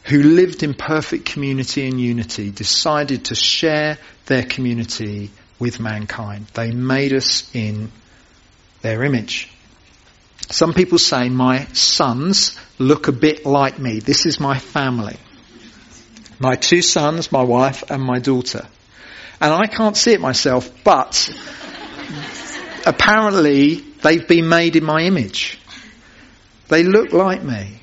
who 0.05 0.23
lived 0.23 0.63
in 0.63 0.73
perfect 0.73 1.25
community 1.25 1.85
and 1.87 1.99
unity, 1.99 2.51
decided 2.51 3.25
to 3.25 3.35
share 3.35 3.97
their 4.27 4.43
community 4.43 5.29
with 5.59 5.79
mankind. 5.79 6.47
They 6.53 6.71
made 6.71 7.11
us 7.13 7.53
in 7.53 7.91
their 8.81 9.03
image. 9.03 9.51
Some 10.49 10.73
people 10.73 10.99
say 10.99 11.27
my 11.29 11.65
sons 11.73 12.57
look 12.77 13.07
a 13.07 13.11
bit 13.11 13.45
like 13.45 13.79
me. 13.79 13.99
This 13.99 14.25
is 14.25 14.39
my 14.39 14.59
family. 14.59 15.17
My 16.39 16.55
two 16.55 16.81
sons, 16.81 17.31
my 17.31 17.43
wife 17.43 17.83
and 17.89 18.01
my 18.01 18.19
daughter. 18.19 18.67
And 19.41 19.53
I 19.53 19.67
can't 19.67 19.97
see 19.97 20.13
it 20.13 20.21
myself, 20.21 20.69
but 20.83 21.29
apparently 22.85 23.75
they've 23.75 24.27
been 24.27 24.47
made 24.47 24.75
in 24.75 24.83
my 24.83 25.01
image. 25.01 25.59
They 26.67 26.83
look 26.83 27.13
like 27.13 27.43
me. 27.43 27.79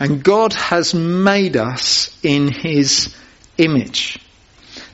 And 0.00 0.22
God 0.22 0.52
has 0.54 0.94
made 0.94 1.56
us 1.56 2.18
in 2.22 2.48
His 2.48 3.14
image. 3.58 4.18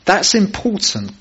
That's 0.04 0.34
important. 0.34 1.12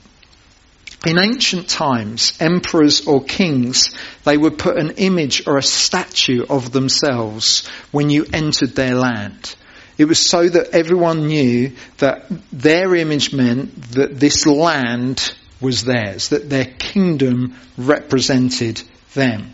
In 1.06 1.20
ancient 1.20 1.70
times, 1.70 2.36
emperors 2.40 3.08
or 3.08 3.24
kings, 3.24 3.96
they 4.26 4.36
would 4.36 4.58
put 4.58 4.78
an 4.78 4.92
image 4.98 5.48
or 5.48 5.58
a 5.58 5.64
statue 5.64 6.44
of 6.50 6.72
themselves 6.72 7.68
when 7.92 8.10
you 8.10 8.26
entered 8.34 8.76
their 8.76 8.96
land. 8.96 9.56
It 9.98 10.06
was 10.06 10.30
so 10.30 10.48
that 10.50 10.70
everyone 10.74 11.28
knew 11.28 11.74
that 12.00 12.26
their 12.52 12.94
image 12.96 13.34
meant 13.34 13.92
that 13.92 14.20
this 14.20 14.46
land 14.46 15.34
was 15.60 15.84
theirs, 15.84 16.30
that 16.30 16.50
their 16.50 16.66
kingdom 16.66 17.56
represented 17.78 18.82
them. 19.14 19.54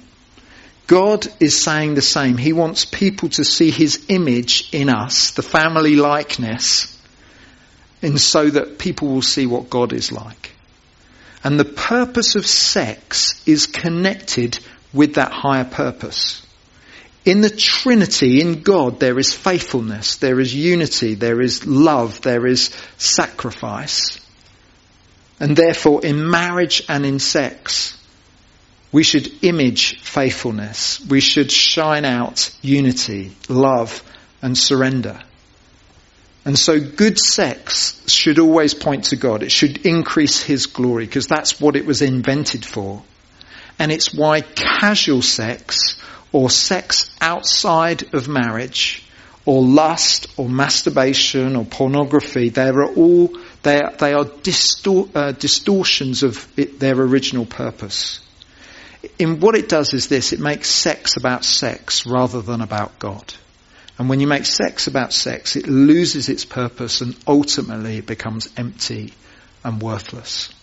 God 0.88 1.28
is 1.40 1.64
saying 1.64 1.96
the 1.96 2.02
same. 2.02 2.38
He 2.38 2.54
wants 2.54 2.86
people 2.86 3.30
to 3.30 3.46
see 3.46 3.72
His 3.72 4.06
image 4.10 4.70
in 4.74 4.90
us, 4.90 5.32
the 5.32 5.42
family 5.42 5.96
likeness, 5.96 6.90
and 8.02 8.20
so 8.20 8.50
that 8.50 8.78
people 8.78 9.08
will 9.08 9.22
see 9.22 9.46
what 9.46 9.70
God 9.70 9.94
is 9.94 10.12
like. 10.12 10.52
And 11.44 11.60
the 11.60 11.66
purpose 11.66 12.36
of 12.36 12.46
sex 12.46 13.42
is 13.48 13.66
connected 13.66 14.60
with 14.94 15.16
that 15.16 15.32
higher 15.32 15.66
purpose. 15.66 16.46
In 17.26 17.40
the 17.40 17.50
Trinity, 17.50 18.42
in 18.42 18.62
God, 18.62 19.00
there 19.00 19.18
is 19.18 19.34
faithfulness, 19.34 20.18
there 20.18 20.40
is 20.42 20.54
unity, 20.54 21.16
there 21.16 21.42
is 21.42 21.66
love, 21.66 22.22
there 22.22 22.46
is 22.46 22.76
sacrifice. 22.98 24.20
And 25.40 25.56
therefore, 25.56 26.06
in 26.06 26.30
marriage 26.30 26.84
and 26.88 27.06
in 27.06 27.20
sex, 27.20 27.98
we 28.92 29.04
should 29.04 29.44
image 29.44 30.00
faithfulness. 30.02 31.04
We 31.10 31.20
should 31.20 31.52
shine 31.52 32.06
out 32.06 32.56
unity, 32.62 33.36
love, 33.50 34.04
and 34.42 34.58
surrender. 34.58 35.20
And 36.46 36.60
so 36.60 36.80
good 36.80 37.18
sex 37.18 38.02
should 38.08 38.38
always 38.38 38.74
point 38.74 39.06
to 39.06 39.16
God. 39.16 39.44
It 39.44 39.52
should 39.52 39.86
increase 39.86 40.44
His 40.44 40.68
glory 40.68 41.06
because 41.06 41.28
that's 41.28 41.60
what 41.60 41.76
it 41.76 41.86
was 41.86 42.02
invented 42.02 42.66
for. 42.66 43.02
And 43.80 43.92
it's 43.92 44.14
why 44.14 44.42
casual 44.42 45.22
sex 45.22 46.00
or 46.32 46.50
sex 46.50 47.10
outside 47.22 48.14
of 48.14 48.28
marriage 48.28 49.04
or 49.46 49.62
lust 49.64 50.28
or 50.38 50.48
masturbation 50.48 51.56
or 51.56 51.66
pornography, 51.66 52.50
they 52.50 52.70
are 52.70 52.86
all 52.86 53.38
they 53.64 53.82
are, 53.82 53.92
they 53.92 54.14
are 54.14 54.26
distor- 54.26 55.10
uh, 55.16 55.32
distortions 55.32 56.24
of 56.24 56.48
it, 56.58 56.80
their 56.80 57.00
original 57.00 57.46
purpose. 57.46 58.20
In 59.18 59.40
what 59.40 59.56
it 59.56 59.68
does 59.68 59.94
is 59.94 60.08
this, 60.08 60.34
it 60.34 60.40
makes 60.40 60.70
sex 60.70 61.18
about 61.18 61.44
sex 61.44 62.06
rather 62.06 62.42
than 62.42 62.62
about 62.62 63.00
God. 63.00 63.34
And 63.98 64.10
when 64.10 64.20
you 64.20 64.28
make 64.28 64.46
sex 64.46 64.88
about 64.88 65.14
sex, 65.14 65.56
it 65.56 65.68
loses 65.68 66.30
its 66.30 66.46
purpose 66.46 67.02
and 67.02 67.16
ultimately 67.28 67.98
it 67.98 68.06
becomes 68.06 68.50
empty 68.58 69.14
and 69.64 69.82
worthless. 69.82 70.54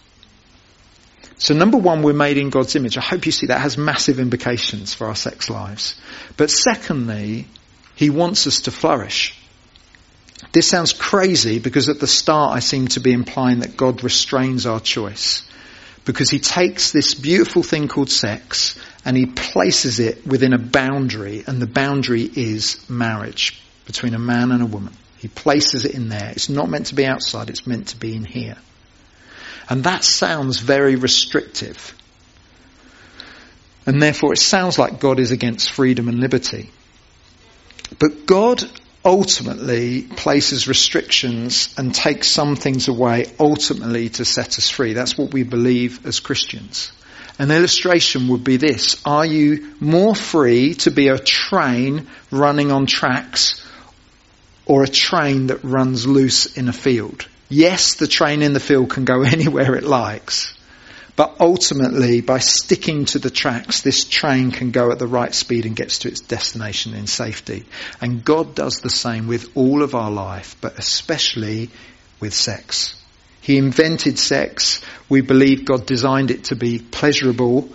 So 1.39 1.55
number 1.55 1.79
one, 1.79 2.03
we're 2.03 2.13
made 2.13 2.37
in 2.37 2.51
God's 2.51 2.77
image. 2.77 2.99
I 2.99 3.03
hope 3.03 3.25
you 3.25 3.33
see 3.33 3.47
that 3.47 3.61
has 3.61 3.79
massive 3.79 4.21
implications 4.21 4.93
for 4.93 5.07
our 5.07 5.15
sex 5.15 5.49
lives. 5.49 5.99
But 6.37 6.51
secondly, 6.51 7.47
He 7.95 8.11
wants 8.11 8.47
us 8.47 8.63
to 8.63 8.71
flourish. 8.71 9.39
This 10.53 10.69
sounds 10.69 10.93
crazy 10.93 11.59
because 11.59 11.89
at 11.89 12.01
the 12.01 12.07
start 12.07 12.57
I 12.57 12.61
seem 12.61 12.89
to 12.89 13.01
be 13.01 13.13
implying 13.13 13.61
that 13.61 13.77
God 13.77 14.03
restrains 14.03 14.67
our 14.67 14.81
choice. 14.81 15.47
Because 16.05 16.31
he 16.31 16.39
takes 16.39 16.93
this 16.93 17.15
beautiful 17.15 17.63
thing 17.63 17.87
called 17.87 18.11
sex 18.11 18.79
and 19.05 19.17
he 19.17 19.27
places 19.27 20.01
it 20.01 20.27
within 20.27 20.53
a 20.53 20.59
boundary 20.59 21.45
and 21.47 21.61
the 21.61 21.67
boundary 21.67 22.23
is 22.23 22.89
marriage 22.89 23.63
between 23.87 24.15
a 24.15 24.19
man 24.19 24.51
and 24.51 24.63
a 24.63 24.67
woman. 24.67 24.95
He 25.19 25.29
places 25.29 25.85
it 25.85 25.95
in 25.95 26.09
there. 26.09 26.31
It's 26.31 26.49
not 26.49 26.71
meant 26.71 26.87
to 26.87 26.95
be 26.95 27.05
outside, 27.05 27.51
it's 27.51 27.67
meant 27.67 27.89
to 27.89 27.97
be 27.97 28.17
in 28.17 28.25
here. 28.25 28.57
And 29.69 29.85
that 29.85 30.03
sounds 30.03 30.59
very 30.59 30.97
restrictive. 30.97 31.95
And 33.87 34.01
therefore 34.01 34.33
it 34.33 34.39
sounds 34.39 34.79
like 34.79 35.01
God 35.01 35.19
is 35.19 35.31
against 35.31 35.71
freedom 35.71 36.09
and 36.09 36.19
liberty. 36.19 36.71
But 37.99 38.27
God 38.27 38.63
ultimately 39.05 40.03
places 40.03 40.69
restrictions 40.69 41.75
and 41.79 41.95
takes 41.95 42.31
some 42.31 42.57
things 42.57 42.89
away 42.89 43.27
ultimately 43.39 44.09
to 44.11 44.25
set 44.25 44.59
us 44.59 44.69
free. 44.69 44.93
That's 44.93 45.17
what 45.17 45.33
we 45.33 45.43
believe 45.43 46.07
as 46.07 46.21
Christians. 46.21 46.93
An 47.39 47.51
illustration 47.51 48.29
would 48.29 48.45
be 48.45 48.59
this. 48.59 49.01
Are 49.07 49.25
you 49.25 49.75
more 49.81 50.15
free 50.15 50.75
to 50.75 50.91
be 50.91 51.09
a 51.09 51.19
train 51.19 52.07
running 52.31 52.71
on 52.71 52.85
tracks 52.85 53.67
or 54.67 54.83
a 54.83 54.89
train 54.89 55.47
that 55.47 55.65
runs 55.65 56.07
loose 56.07 56.45
in 56.59 56.69
a 56.69 56.73
field? 56.73 57.27
Yes, 57.49 57.95
the 57.95 58.07
train 58.07 58.43
in 58.43 58.53
the 58.53 58.61
field 58.61 58.91
can 58.91 59.07
go 59.07 59.23
anywhere 59.25 59.75
it 59.75 59.85
likes. 59.85 60.55
But 61.21 61.37
ultimately, 61.39 62.23
by 62.23 62.39
sticking 62.39 63.05
to 63.05 63.19
the 63.19 63.29
tracks, 63.29 63.83
this 63.83 64.07
train 64.07 64.53
can 64.53 64.71
go 64.71 64.91
at 64.91 64.99
the 64.99 65.07
right 65.07 65.35
speed 65.35 65.67
and 65.67 65.77
gets 65.77 65.99
to 65.99 66.09
its 66.09 66.23
destination 66.23 66.95
in 66.95 67.07
safety. 67.07 67.67
And 68.01 68.25
God 68.25 68.55
does 68.55 68.77
the 68.77 68.89
same 68.89 69.27
with 69.27 69.55
all 69.55 69.83
of 69.83 69.95
our 69.95 70.11
life, 70.11 70.57
but 70.63 70.79
especially 70.79 71.69
with 72.21 72.33
sex. 72.33 72.95
He 73.43 73.59
invented 73.59 74.19
sex. 74.19 74.81
We 75.11 75.21
believe 75.21 75.67
God 75.67 75.85
designed 75.85 76.31
it 76.31 76.45
to 76.45 76.57
be 76.57 76.79
pleasurable. 76.79 77.69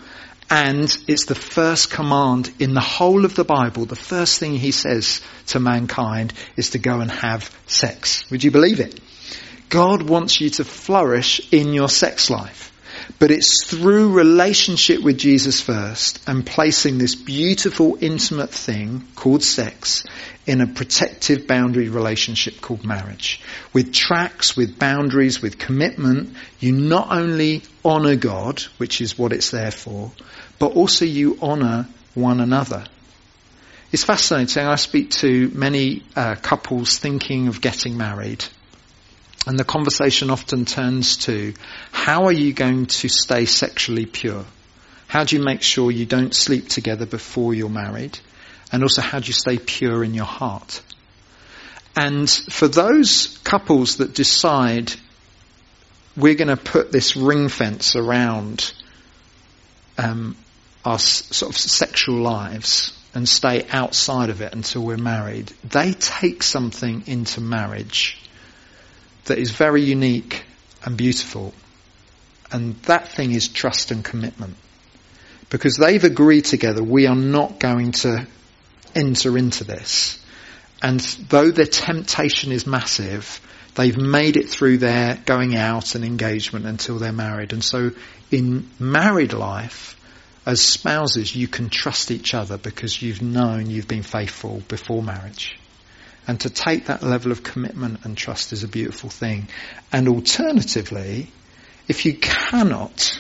And 0.50 0.92
it's 1.08 1.25
the 1.25 1.36
first 1.36 1.92
command 1.92 2.52
in 2.58 2.74
the 2.74 2.82
whole 2.82 3.25
of 3.25 3.36
the 3.36 3.46
Bible. 3.46 3.86
The 3.86 3.96
first 3.96 4.40
thing 4.40 4.56
he 4.56 4.72
says 4.72 5.22
to 5.50 5.60
mankind 5.60 6.34
is 6.58 6.72
to 6.72 6.80
go 6.80 7.00
and 7.00 7.12
have 7.12 7.56
sex. 7.68 8.28
Would 8.32 8.44
you 8.44 8.50
believe 8.50 8.80
it? 8.80 9.00
God 9.70 10.02
wants 10.02 10.42
you 10.42 10.50
to 10.50 10.64
flourish 10.64 11.54
in 11.54 11.74
your 11.74 11.90
sex 11.90 12.32
life. 12.32 12.72
But 13.19 13.31
it's 13.31 13.65
through 13.65 14.13
relationship 14.13 15.01
with 15.01 15.17
Jesus 15.17 15.62
first 15.62 16.27
and 16.27 16.45
placing 16.45 16.97
this 16.97 17.15
beautiful 17.15 17.97
intimate 18.01 18.51
thing 18.51 19.07
called 19.15 19.43
sex 19.43 20.03
in 20.45 20.62
a 20.62 20.67
protective 20.67 21.47
boundary 21.47 21.89
relationship 21.89 22.62
called 22.62 22.83
marriage. 22.83 23.41
With 23.74 23.93
tracks, 23.93 24.55
with 24.55 24.79
boundaries, 24.79 25.41
with 25.41 25.57
commitment, 25.57 26.35
you 26.59 26.71
not 26.71 27.12
only 27.12 27.63
honour 27.83 28.15
God, 28.15 28.62
which 28.77 29.01
is 29.01 29.17
what 29.17 29.33
it's 29.33 29.51
there 29.51 29.71
for, 29.71 30.12
but 30.59 30.75
also 30.75 31.05
you 31.05 31.38
honour 31.41 31.88
one 32.13 32.39
another. 32.39 32.85
It's 33.91 34.03
fascinating. 34.03 34.65
I 34.65 34.75
speak 34.75 35.12
to 35.12 35.50
many 35.53 36.03
uh, 36.15 36.35
couples 36.35 36.97
thinking 36.97 37.47
of 37.47 37.62
getting 37.62 37.97
married 37.97 38.43
and 39.46 39.60
the 39.60 39.64
conversation 39.64 40.30
often 40.30 40.66
turns 40.66 41.18
to 41.18 41.54
how 41.92 42.25
are 42.25 42.32
you 42.32 42.54
going 42.54 42.88
to 42.88 43.08
stay 43.08 43.46
sexually 43.46 44.06
pure? 44.06 44.46
How 45.08 45.24
do 45.24 45.36
you 45.36 45.44
make 45.44 45.62
sure 45.62 45.92
you 45.92 46.06
don't 46.06 46.34
sleep 46.34 46.68
together 46.68 47.06
before 47.06 47.54
you're 47.54 47.70
married? 47.70 48.18
And 48.72 48.82
also 48.82 49.02
how 49.02 49.20
do 49.20 49.28
you 49.28 49.34
stay 49.34 49.60
pure 49.60 50.04
in 50.04 50.16
your 50.16 50.25
heart? 50.25 50.82
And 51.96 52.30
for 52.30 52.68
those 52.68 53.38
couples 53.44 53.98
that 53.98 54.14
decide 54.14 54.92
we're 56.18 56.36
going 56.36 56.48
to 56.48 56.58
put 56.58 56.92
this 56.92 57.16
ring 57.16 57.50
fence 57.50 57.96
around 57.96 58.74
um, 59.98 60.36
our 60.84 60.98
sort 61.00 61.54
of 61.54 61.58
sexual 61.58 62.22
lives 62.22 62.98
and 63.14 63.30
stay 63.30 63.66
outside 63.70 64.30
of 64.30 64.42
it 64.42 64.54
until 64.54 64.84
we're 64.84 64.98
married, 64.98 65.52
they 65.64 65.94
take 65.94 66.42
something 66.42 67.04
into 67.06 67.42
marriage 67.42 68.25
that 69.25 69.38
is 69.38 69.51
very 69.51 69.82
unique 69.82 70.44
and 70.84 70.98
beautiful. 70.98 71.53
And 72.51 72.75
that 72.84 73.10
thing 73.10 73.32
is 73.32 73.48
trust 73.48 73.91
and 73.91 74.03
commitment. 74.03 74.55
Because 75.50 75.77
they've 75.77 76.03
agreed 76.03 76.46
together, 76.46 76.84
we 76.84 77.08
are 77.08 77.15
not 77.15 77.60
going 77.60 77.91
to 77.94 78.27
enter 78.96 79.38
into 79.38 79.63
this. 79.63 80.24
And 80.82 81.00
though 81.00 81.51
their 81.51 81.65
temptation 81.65 82.51
is 82.51 82.67
massive, 82.67 83.41
they've 83.75 83.98
made 83.98 84.38
it 84.38 84.50
through 84.50 84.77
their 84.77 85.15
going 85.25 85.55
out 85.55 85.96
and 85.96 86.03
engagement 86.03 86.65
until 86.65 86.98
they're 86.98 87.12
married. 87.12 87.53
And 87.53 87.63
so 87.63 87.91
in 88.32 88.70
married 88.79 89.34
life, 89.34 90.00
as 90.46 90.62
spouses, 90.62 91.36
you 91.36 91.48
can 91.48 91.70
trust 91.70 92.12
each 92.12 92.34
other 92.34 92.58
because 92.58 93.01
you've 93.01 93.22
known 93.22 93.70
you've 93.70 93.88
been 93.88 94.03
faithful 94.03 94.62
before 94.67 95.01
marriage. 95.01 95.58
And 96.27 96.39
to 96.41 96.50
take 96.50 96.86
that 96.86 97.03
level 97.03 97.32
of 97.32 97.44
commitment 97.44 98.03
and 98.03 98.17
trust 98.17 98.51
is 98.51 98.63
a 98.63 98.67
beautiful 98.67 99.10
thing. 99.10 99.48
And 99.91 100.08
alternatively, 100.08 101.32
if 101.88 102.05
you 102.05 102.15
cannot 102.15 103.17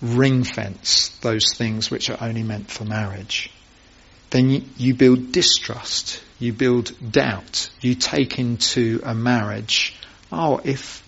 ring 0.00 0.44
fence 0.44 1.08
those 1.22 1.54
things 1.54 1.90
which 1.90 2.10
are 2.10 2.18
only 2.20 2.42
meant 2.42 2.70
for 2.70 2.84
marriage, 2.84 3.50
then 4.30 4.50
you, 4.50 4.62
you 4.76 4.94
build 4.94 5.32
distrust, 5.32 6.22
you 6.38 6.52
build 6.52 6.92
doubt, 7.10 7.70
you 7.80 7.94
take 7.94 8.38
into 8.38 9.00
a 9.04 9.14
marriage, 9.14 9.96
oh, 10.30 10.60
if 10.64 11.02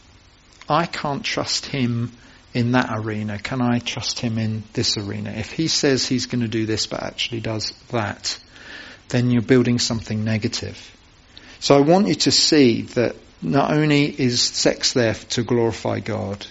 I 0.69 0.87
can't 0.87 1.25
trust 1.25 1.67
him 1.67 2.13
in 2.55 2.73
that 2.73 2.89
arena, 2.91 3.39
can 3.39 3.61
I 3.61 3.81
trust 3.81 4.19
him 4.19 4.39
in 4.39 4.63
this 4.73 4.97
arena? 4.97 5.31
If 5.31 5.53
he 5.53 5.69
says 5.69 6.07
he's 6.07 6.27
going 6.27 6.43
to 6.43 6.49
do 6.49 6.67
this 6.67 6.87
but 6.87 7.03
actually 7.03 7.41
does 7.41 7.73
that, 7.91 8.39
then 9.09 9.31
you're 9.31 9.43
building 9.43 9.79
something 9.79 10.25
negative. 10.25 10.97
So 11.61 11.77
I 11.77 11.81
want 11.81 12.09
you 12.09 12.15
to 12.15 12.31
see 12.31 12.83
that 12.83 13.17
not 13.43 13.73
only 13.73 14.05
is 14.05 14.43
sex 14.43 14.93
there 14.93 15.15
to 15.15 15.43
glorify 15.43 16.01
God, 16.01 16.47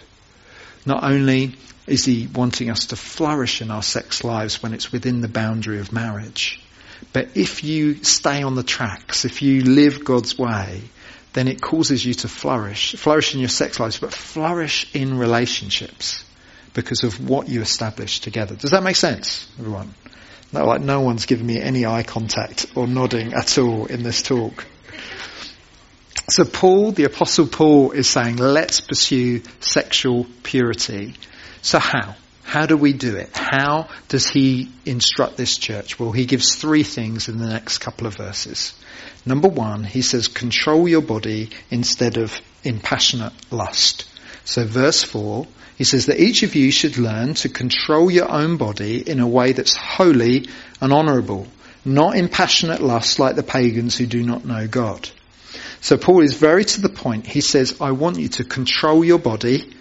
not 0.85 1.03
only 1.03 1.55
is 1.87 2.05
he 2.05 2.27
wanting 2.27 2.69
us 2.69 2.87
to 2.87 2.95
flourish 2.95 3.61
in 3.61 3.71
our 3.71 3.83
sex 3.83 4.23
lives 4.23 4.61
when 4.61 4.73
it's 4.73 4.91
within 4.91 5.21
the 5.21 5.27
boundary 5.27 5.79
of 5.79 5.91
marriage, 5.91 6.61
but 7.13 7.29
if 7.35 7.63
you 7.63 8.03
stay 8.03 8.43
on 8.43 8.55
the 8.55 8.63
tracks, 8.63 9.25
if 9.25 9.41
you 9.41 9.63
live 9.63 10.03
God's 10.03 10.37
way, 10.37 10.81
then 11.33 11.47
it 11.47 11.61
causes 11.61 12.05
you 12.05 12.13
to 12.13 12.27
flourish. 12.27 12.95
Flourish 12.95 13.33
in 13.33 13.41
your 13.41 13.49
sex 13.49 13.79
lives, 13.79 13.99
but 13.99 14.13
flourish 14.13 14.95
in 14.95 15.17
relationships 15.17 16.23
because 16.73 17.03
of 17.03 17.29
what 17.29 17.49
you 17.49 17.61
establish 17.61 18.19
together. 18.21 18.55
Does 18.55 18.71
that 18.71 18.83
make 18.83 18.95
sense, 18.95 19.49
everyone? 19.59 19.93
No, 20.51 20.65
like 20.65 20.81
no 20.81 21.01
one's 21.01 21.25
given 21.25 21.45
me 21.45 21.59
any 21.59 21.85
eye 21.85 22.03
contact 22.03 22.67
or 22.75 22.87
nodding 22.87 23.33
at 23.33 23.57
all 23.57 23.85
in 23.85 24.03
this 24.03 24.21
talk. 24.21 24.65
So 26.29 26.43
Paul, 26.43 26.91
the 26.91 27.03
apostle 27.03 27.47
Paul 27.47 27.91
is 27.91 28.07
saying, 28.07 28.37
let's 28.37 28.81
pursue 28.81 29.43
sexual 29.59 30.25
purity. 30.43 31.13
So 31.61 31.79
how? 31.79 32.15
How 32.43 32.65
do 32.65 32.77
we 32.77 32.93
do 32.93 33.15
it? 33.15 33.35
How 33.35 33.89
does 34.07 34.27
he 34.27 34.71
instruct 34.85 35.35
this 35.35 35.57
church? 35.57 35.99
Well, 35.99 36.11
he 36.11 36.25
gives 36.25 36.55
three 36.55 36.83
things 36.83 37.27
in 37.27 37.37
the 37.37 37.47
next 37.47 37.79
couple 37.79 38.07
of 38.07 38.15
verses. 38.15 38.73
Number 39.25 39.47
one, 39.47 39.83
he 39.83 40.01
says, 40.01 40.27
control 40.27 40.87
your 40.87 41.01
body 41.01 41.49
instead 41.69 42.17
of 42.17 42.39
in 42.63 42.79
passionate 42.79 43.33
lust. 43.51 44.07
So 44.45 44.65
verse 44.65 45.03
four, 45.03 45.47
he 45.75 45.83
says 45.83 46.05
that 46.05 46.19
each 46.19 46.43
of 46.43 46.55
you 46.55 46.71
should 46.71 46.97
learn 46.97 47.33
to 47.35 47.49
control 47.49 48.09
your 48.09 48.31
own 48.31 48.57
body 48.57 49.07
in 49.07 49.19
a 49.19 49.27
way 49.27 49.51
that's 49.51 49.75
holy 49.75 50.47
and 50.79 50.93
honourable, 50.93 51.47
not 51.83 52.15
in 52.15 52.29
passionate 52.29 52.81
lust 52.81 53.19
like 53.19 53.35
the 53.35 53.43
pagans 53.43 53.97
who 53.97 54.05
do 54.05 54.23
not 54.23 54.45
know 54.45 54.67
God. 54.67 55.09
So 55.81 55.97
Paul 55.97 56.21
is 56.21 56.33
very 56.33 56.63
to 56.63 56.81
the 56.81 56.89
point. 56.89 57.27
He 57.27 57.41
says, 57.41 57.81
I 57.81 57.91
want 57.91 58.19
you 58.19 58.29
to 58.29 58.43
control 58.43 59.03
your 59.03 59.19
body, 59.19 59.75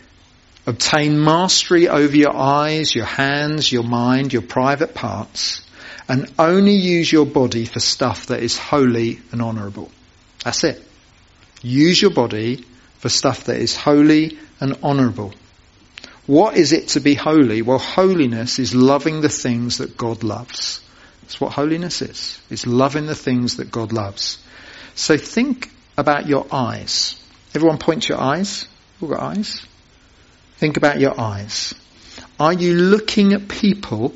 obtain 0.66 1.22
mastery 1.22 1.88
over 1.88 2.16
your 2.16 2.34
eyes, 2.34 2.94
your 2.94 3.06
hands, 3.06 3.70
your 3.70 3.84
mind, 3.84 4.32
your 4.32 4.42
private 4.42 4.94
parts, 4.94 5.62
and 6.08 6.32
only 6.38 6.74
use 6.74 7.10
your 7.10 7.26
body 7.26 7.64
for 7.64 7.80
stuff 7.80 8.26
that 8.26 8.42
is 8.42 8.58
holy 8.58 9.20
and 9.30 9.40
honourable. 9.40 9.90
That's 10.42 10.64
it. 10.64 10.82
Use 11.62 12.00
your 12.02 12.10
body 12.10 12.64
for 12.98 13.08
stuff 13.08 13.44
that 13.44 13.56
is 13.56 13.76
holy 13.76 14.38
and 14.64 14.78
honourable. 14.82 15.34
What 16.26 16.56
is 16.56 16.72
it 16.72 16.88
to 16.88 17.00
be 17.00 17.14
holy? 17.14 17.60
Well, 17.60 17.78
holiness 17.78 18.58
is 18.58 18.74
loving 18.74 19.20
the 19.20 19.28
things 19.28 19.78
that 19.78 19.98
God 19.98 20.24
loves. 20.24 20.80
That's 21.20 21.38
what 21.38 21.52
holiness 21.52 22.00
is. 22.00 22.40
It's 22.48 22.66
loving 22.66 23.04
the 23.04 23.14
things 23.14 23.58
that 23.58 23.70
God 23.70 23.92
loves. 23.92 24.42
So 24.94 25.18
think 25.18 25.70
about 25.98 26.26
your 26.26 26.46
eyes. 26.50 27.22
Everyone 27.54 27.76
point 27.76 28.08
your 28.08 28.18
eyes. 28.18 28.66
You've 29.00 29.10
got 29.10 29.20
eyes. 29.20 29.60
Think 30.56 30.78
about 30.78 30.98
your 30.98 31.20
eyes. 31.20 31.74
Are 32.40 32.54
you 32.54 32.74
looking 32.74 33.34
at 33.34 33.48
people 33.48 34.14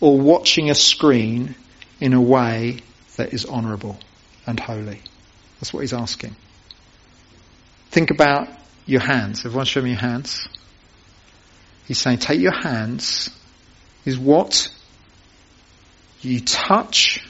or 0.00 0.20
watching 0.20 0.68
a 0.68 0.74
screen 0.74 1.54
in 1.98 2.12
a 2.12 2.20
way 2.20 2.80
that 3.16 3.32
is 3.32 3.46
honourable 3.46 3.98
and 4.46 4.60
holy? 4.60 5.00
That's 5.58 5.72
what 5.72 5.80
he's 5.80 5.94
asking. 5.94 6.36
Think 7.90 8.10
about 8.10 8.48
your 8.86 9.00
hands. 9.00 9.44
Everyone 9.44 9.66
show 9.66 9.82
me 9.82 9.90
your 9.90 9.98
hands. 9.98 10.48
He's 11.86 11.98
saying 11.98 12.18
take 12.18 12.40
your 12.40 12.56
hands 12.56 13.30
is 14.04 14.18
what 14.18 14.68
you 16.20 16.40
touch 16.40 17.24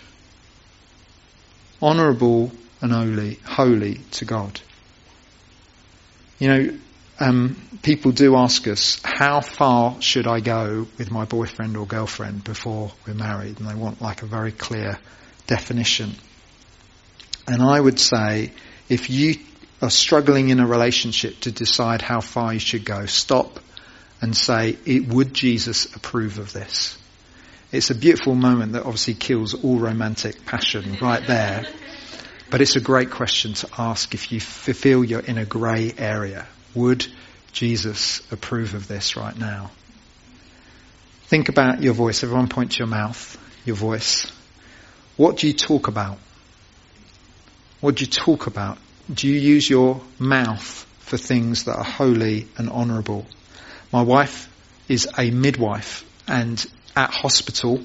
honourable 1.83 2.53
and 2.81 2.93
holy, 2.93 3.39
holy 3.45 3.95
to 4.13 4.25
God. 4.25 4.61
You 6.39 6.49
know, 6.49 6.79
um, 7.19 7.57
people 7.83 8.13
do 8.13 8.37
ask 8.37 8.69
us, 8.69 9.01
how 9.03 9.41
far 9.41 10.01
should 10.03 10.27
I 10.27 10.41
go 10.41 10.87
with 10.99 11.11
my 11.11 11.25
boyfriend 11.25 11.77
or 11.77 11.87
girlfriend 11.87 12.45
before 12.45 12.93
we're 13.07 13.15
married? 13.15 13.59
And 13.59 13.69
they 13.69 13.75
want 13.75 14.03
like 14.03 14.23
a 14.23 14.27
very 14.27 14.53
clear 14.53 14.99
definition. 15.47 16.15
And 17.49 17.63
I 17.63 17.81
would 17.81 17.99
say, 17.99 18.53
if 18.89 19.09
you 19.09 19.37
are 19.83 19.91
struggling 19.91 20.49
in 20.49 20.61
a 20.61 20.67
relationship 20.67 21.41
to 21.41 21.53
decide 21.53 22.03
how 22.03 22.21
far 22.21 22.53
you 22.53 22.59
should 22.59 22.85
go, 22.85 23.07
stop 23.07 23.61
and 24.21 24.37
say, 24.37 24.77
would 25.09 25.35
Jesus 25.35 25.95
approve 25.95 26.39
of 26.39 26.53
this? 26.53 26.99
It's 27.73 27.91
a 27.91 27.95
beautiful 27.95 28.35
moment 28.35 28.73
that 28.73 28.85
obviously 28.85 29.15
kills 29.15 29.53
all 29.53 29.79
romantic 29.79 30.47
passion 30.47 30.97
right 31.03 31.27
there. 31.27 31.67
But 32.49 32.61
it's 32.61 32.77
a 32.77 32.81
great 32.81 33.11
question 33.11 33.55
to 33.55 33.69
ask 33.77 34.15
if 34.15 34.31
you 34.31 34.41
feel 34.41 35.05
you're 35.05 35.21
in 35.21 35.37
a 35.37 35.45
grey 35.45 35.93
area. 35.99 36.47
Would 36.75 37.07
Jesus 37.53 38.21
approve 38.33 38.75
of 38.75 38.87
this 38.87 39.17
right 39.17 39.37
now? 39.37 39.73
Think 41.25 41.49
about 41.49 41.83
your 41.83 41.93
voice. 41.93 42.23
Everyone 42.23 42.49
point 42.49 42.73
to 42.73 42.79
your 42.79 42.87
mouth, 42.87 43.37
your 43.65 43.75
voice. 43.77 44.31
What 45.17 45.39
do 45.39 45.49
you 45.49 45.53
talk 45.53 45.89
about? 45.89 46.19
What 47.81 47.97
do 47.97 48.05
you 48.05 48.11
talk 48.11 48.47
about? 48.47 48.79
Do 49.13 49.29
you 49.29 49.39
use 49.39 49.71
your 49.71 50.01
mouth 50.19 50.85
for 50.99 51.17
things 51.17 51.65
that 51.65 51.77
are 51.77 51.85
holy 51.85 52.49
and 52.57 52.69
honourable? 52.69 53.25
My 53.93 54.03
wife 54.03 54.53
is 54.89 55.09
a 55.17 55.31
midwife 55.31 56.05
and 56.27 56.65
at 56.97 57.11
hospital 57.11 57.81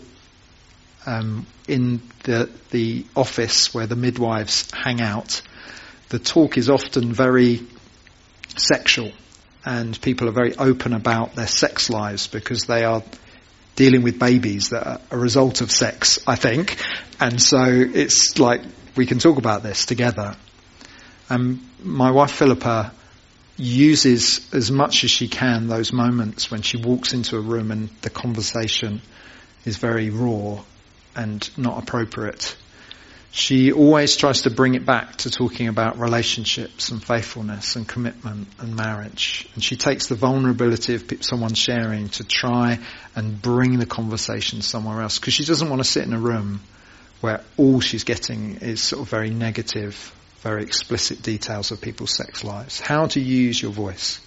um, 1.05 1.45
in 1.67 2.01
the 2.23 2.49
the 2.71 3.05
office 3.15 3.73
where 3.73 3.85
the 3.85 3.95
midwives 3.95 4.67
hang 4.71 5.01
out, 5.01 5.41
the 6.09 6.19
talk 6.19 6.57
is 6.57 6.69
often 6.69 7.13
very 7.13 7.61
sexual, 8.57 9.11
and 9.65 9.99
people 10.01 10.27
are 10.27 10.33
very 10.33 10.55
open 10.55 10.93
about 10.93 11.35
their 11.35 11.47
sex 11.47 11.89
lives 11.89 12.27
because 12.27 12.63
they 12.65 12.83
are 12.83 13.03
dealing 13.75 14.01
with 14.01 14.17
babies 14.19 14.69
that 14.69 14.87
are 14.87 15.01
a 15.11 15.17
result 15.17 15.61
of 15.61 15.71
sex, 15.71 16.19
I 16.25 16.35
think, 16.35 16.77
and 17.19 17.41
so 17.41 17.63
it's 17.63 18.39
like 18.39 18.61
we 18.95 19.05
can 19.05 19.19
talk 19.19 19.37
about 19.37 19.63
this 19.63 19.85
together. 19.85 20.35
Um, 21.31 21.65
my 21.81 22.11
wife 22.11 22.31
Philippa 22.31 22.91
uses 23.55 24.53
as 24.53 24.69
much 24.69 25.05
as 25.05 25.11
she 25.11 25.29
can 25.29 25.67
those 25.67 25.93
moments 25.93 26.51
when 26.51 26.61
she 26.61 26.75
walks 26.75 27.13
into 27.13 27.37
a 27.37 27.39
room 27.39 27.71
and 27.71 27.87
the 28.01 28.09
conversation 28.09 29.01
is 29.63 29.77
very 29.77 30.09
raw 30.09 30.61
and 31.15 31.49
not 31.57 31.81
appropriate. 31.81 32.57
She 33.31 33.71
always 33.71 34.17
tries 34.17 34.41
to 34.41 34.49
bring 34.49 34.75
it 34.75 34.85
back 34.85 35.15
to 35.19 35.31
talking 35.31 35.69
about 35.69 35.99
relationships 35.99 36.89
and 36.89 37.01
faithfulness 37.01 37.77
and 37.77 37.87
commitment 37.87 38.49
and 38.59 38.75
marriage. 38.75 39.47
And 39.53 39.63
she 39.63 39.77
takes 39.77 40.07
the 40.07 40.15
vulnerability 40.15 40.95
of 40.95 41.05
someone 41.21 41.53
sharing 41.53 42.09
to 42.09 42.25
try 42.25 42.79
and 43.15 43.41
bring 43.41 43.79
the 43.79 43.85
conversation 43.85 44.61
somewhere 44.61 45.01
else 45.01 45.17
because 45.17 45.33
she 45.33 45.45
doesn't 45.45 45.69
want 45.69 45.81
to 45.81 45.87
sit 45.87 46.05
in 46.05 46.11
a 46.11 46.19
room 46.19 46.59
where 47.21 47.39
all 47.55 47.79
she's 47.79 48.03
getting 48.03 48.57
is 48.57 48.81
sort 48.81 49.03
of 49.03 49.07
very 49.07 49.29
negative, 49.29 50.13
very 50.41 50.63
explicit 50.63 51.21
details 51.21 51.71
of 51.71 51.81
people's 51.81 52.15
sex 52.15 52.43
lives. 52.43 52.79
How 52.79 53.05
to 53.07 53.19
use 53.19 53.61
your 53.61 53.71
voice. 53.71 54.19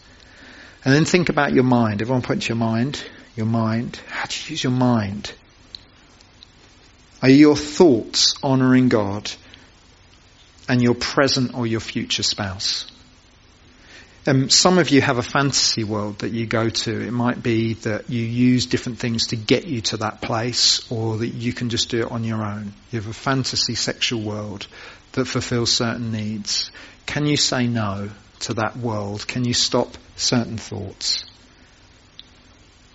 And 0.85 0.95
then 0.95 1.05
think 1.05 1.29
about 1.29 1.53
your 1.53 1.65
mind. 1.65 2.03
Everyone 2.03 2.23
points 2.23 2.47
to 2.47 2.51
your 2.51 2.59
mind. 2.59 3.03
your 3.37 3.47
mind. 3.47 3.99
How 4.09 4.23
you 4.31 4.51
use 4.51 4.63
your 4.63 4.73
mind? 4.73 5.33
Are 7.21 7.31
your 7.31 7.57
thoughts 7.57 8.35
honouring 8.43 8.89
God 8.89 9.31
and 10.69 10.83
your 10.83 10.95
present 10.95 11.55
or 11.55 11.67
your 11.67 11.81
future 11.81 12.23
spouse? 12.23 12.91
Um, 14.27 14.49
some 14.49 14.79
of 14.79 14.89
you 14.89 15.03
have 15.03 15.19
a 15.19 15.23
fantasy 15.23 15.85
world 15.85 16.21
that 16.21 16.33
you 16.33 16.47
go 16.47 16.71
to. 16.71 17.07
It 17.07 17.11
might 17.11 17.43
be 17.43 17.75
that 17.75 18.09
you 18.09 18.23
use 18.23 18.65
different 18.65 18.99
things 18.99 19.29
to 19.29 19.37
get 19.37 19.67
you 19.67 19.83
to 19.83 19.99
that 19.99 20.23
place, 20.23 20.91
or 20.91 21.19
that 21.19 21.29
you 21.29 21.53
can 21.53 21.69
just 21.69 21.91
do 21.91 22.01
it 22.01 22.11
on 22.11 22.25
your 22.25 22.43
own. 22.43 22.73
You 22.91 23.01
have 23.01 23.11
a 23.11 23.13
fantasy 23.13 23.75
sexual 23.75 24.23
world 24.23 24.67
that 25.15 25.27
fulfills 25.27 25.73
certain 25.73 26.13
needs. 26.13 26.71
Can 27.07 27.27
you 27.27 27.37
say 27.37 27.67
no 27.67 28.11
to 28.41 28.55
that 28.55 28.77
world? 28.77 29.27
Can 29.27 29.45
you 29.45 29.55
stop 29.55 29.97
certain 30.17 30.59
thoughts? 30.59 31.25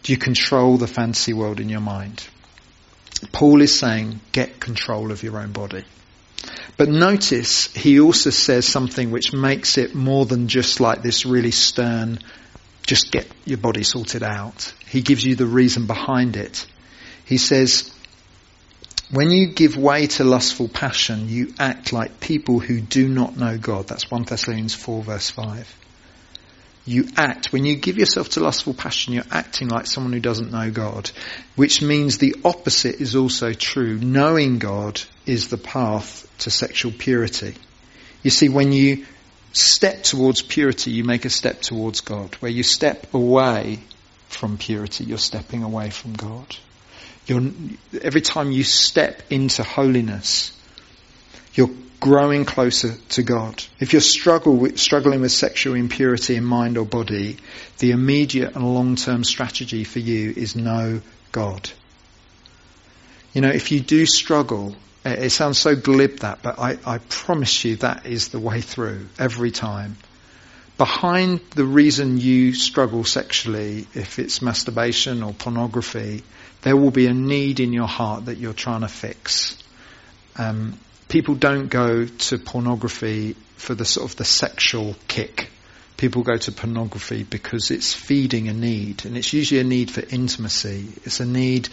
Do 0.03 0.13
you 0.13 0.17
control 0.17 0.77
the 0.77 0.87
fantasy 0.87 1.33
world 1.33 1.59
in 1.59 1.69
your 1.69 1.81
mind? 1.81 2.25
Paul 3.31 3.61
is 3.61 3.77
saying, 3.77 4.21
get 4.31 4.59
control 4.59 5.11
of 5.11 5.23
your 5.23 5.39
own 5.39 5.51
body. 5.51 5.83
But 6.77 6.87
notice 6.87 7.73
he 7.73 7.99
also 7.99 8.29
says 8.29 8.65
something 8.65 9.11
which 9.11 9.33
makes 9.33 9.77
it 9.77 9.93
more 9.93 10.25
than 10.25 10.47
just 10.47 10.79
like 10.79 11.01
this 11.01 11.25
really 11.25 11.51
stern, 11.51 12.19
just 12.83 13.11
get 13.11 13.27
your 13.45 13.57
body 13.57 13.83
sorted 13.83 14.23
out. 14.23 14.73
He 14.87 15.01
gives 15.01 15.25
you 15.25 15.35
the 15.35 15.45
reason 15.45 15.85
behind 15.85 16.37
it. 16.37 16.65
He 17.25 17.37
says, 17.37 17.93
when 19.11 19.31
you 19.31 19.47
give 19.47 19.75
way 19.75 20.07
to 20.07 20.23
lustful 20.23 20.67
passion, 20.67 21.29
you 21.29 21.53
act 21.59 21.93
like 21.93 22.19
people 22.19 22.59
who 22.59 22.79
do 22.81 23.07
not 23.07 23.37
know 23.37 23.57
God. 23.57 23.87
That's 23.87 24.09
1 24.09 24.23
Thessalonians 24.23 24.75
4 24.75 25.03
verse 25.03 25.29
5 25.29 25.79
you 26.89 27.07
act, 27.15 27.53
when 27.53 27.65
you 27.65 27.75
give 27.75 27.99
yourself 27.99 28.29
to 28.29 28.39
lustful 28.39 28.73
passion, 28.73 29.13
you're 29.13 29.23
acting 29.29 29.67
like 29.67 29.85
someone 29.85 30.11
who 30.11 30.19
doesn't 30.19 30.51
know 30.51 30.71
God, 30.71 31.11
which 31.55 31.83
means 31.83 32.17
the 32.17 32.35
opposite 32.43 32.99
is 32.99 33.15
also 33.15 33.53
true. 33.53 33.99
Knowing 33.99 34.57
God 34.57 34.99
is 35.27 35.49
the 35.49 35.57
path 35.57 36.27
to 36.39 36.49
sexual 36.49 36.91
purity. 36.91 37.53
You 38.23 38.31
see, 38.31 38.49
when 38.49 38.71
you 38.71 39.05
step 39.53 40.01
towards 40.01 40.41
purity, 40.41 40.89
you 40.89 41.03
make 41.03 41.25
a 41.25 41.29
step 41.29 41.61
towards 41.61 42.01
God. 42.01 42.33
Where 42.35 42.51
you 42.51 42.63
step 42.63 43.13
away 43.13 43.81
from 44.27 44.57
purity, 44.57 45.03
you're 45.03 45.19
stepping 45.19 45.61
away 45.61 45.91
from 45.91 46.13
God. 46.13 46.55
You're, 47.29 47.51
every 48.01 48.21
time 48.21 48.51
you 48.51 48.63
step 48.63 49.21
into 49.29 49.63
holiness, 49.63 50.51
you're 51.53 51.69
growing 51.99 52.45
closer 52.45 52.95
to 53.09 53.23
God. 53.23 53.63
If 53.79 53.93
you're 53.93 54.01
struggle 54.01 54.55
with, 54.55 54.79
struggling 54.79 55.21
with 55.21 55.31
sexual 55.31 55.75
impurity 55.75 56.35
in 56.35 56.43
mind 56.43 56.77
or 56.77 56.85
body, 56.85 57.37
the 57.77 57.91
immediate 57.91 58.55
and 58.55 58.73
long-term 58.73 59.23
strategy 59.23 59.83
for 59.83 59.99
you 59.99 60.33
is 60.35 60.55
know 60.55 61.01
God. 61.31 61.69
You 63.33 63.41
know, 63.41 63.49
if 63.49 63.71
you 63.71 63.79
do 63.79 64.05
struggle, 64.05 64.75
it 65.05 65.31
sounds 65.31 65.59
so 65.59 65.75
glib 65.75 66.19
that, 66.19 66.41
but 66.41 66.57
I, 66.57 66.77
I 66.85 66.97
promise 66.97 67.63
you 67.63 67.75
that 67.77 68.05
is 68.05 68.29
the 68.29 68.39
way 68.39 68.61
through 68.61 69.07
every 69.19 69.51
time. 69.51 69.97
Behind 70.77 71.41
the 71.51 71.65
reason 71.65 72.17
you 72.17 72.53
struggle 72.53 73.03
sexually, 73.03 73.85
if 73.93 74.17
it's 74.17 74.41
masturbation 74.41 75.21
or 75.21 75.33
pornography, 75.33 76.23
there 76.61 76.75
will 76.75 76.91
be 76.91 77.07
a 77.07 77.13
need 77.13 77.59
in 77.59 77.73
your 77.73 77.87
heart 77.87 78.25
that 78.25 78.37
you're 78.37 78.53
trying 78.53 78.81
to 78.81 78.87
fix. 78.87 79.57
Um, 80.37 80.77
people 81.07 81.35
don't 81.35 81.67
go 81.67 82.05
to 82.05 82.37
pornography 82.37 83.35
for 83.57 83.75
the 83.75 83.85
sort 83.85 84.09
of 84.09 84.17
the 84.17 84.25
sexual 84.25 84.95
kick. 85.07 85.49
People 85.97 86.23
go 86.23 86.37
to 86.37 86.51
pornography 86.51 87.23
because 87.23 87.71
it's 87.71 87.93
feeding 87.93 88.47
a 88.47 88.53
need, 88.53 89.05
and 89.05 89.17
it's 89.17 89.33
usually 89.33 89.59
a 89.59 89.65
need 89.65 89.91
for 89.91 90.01
intimacy. 90.01 90.87
It's 91.03 91.19
a 91.19 91.25
need 91.25 91.67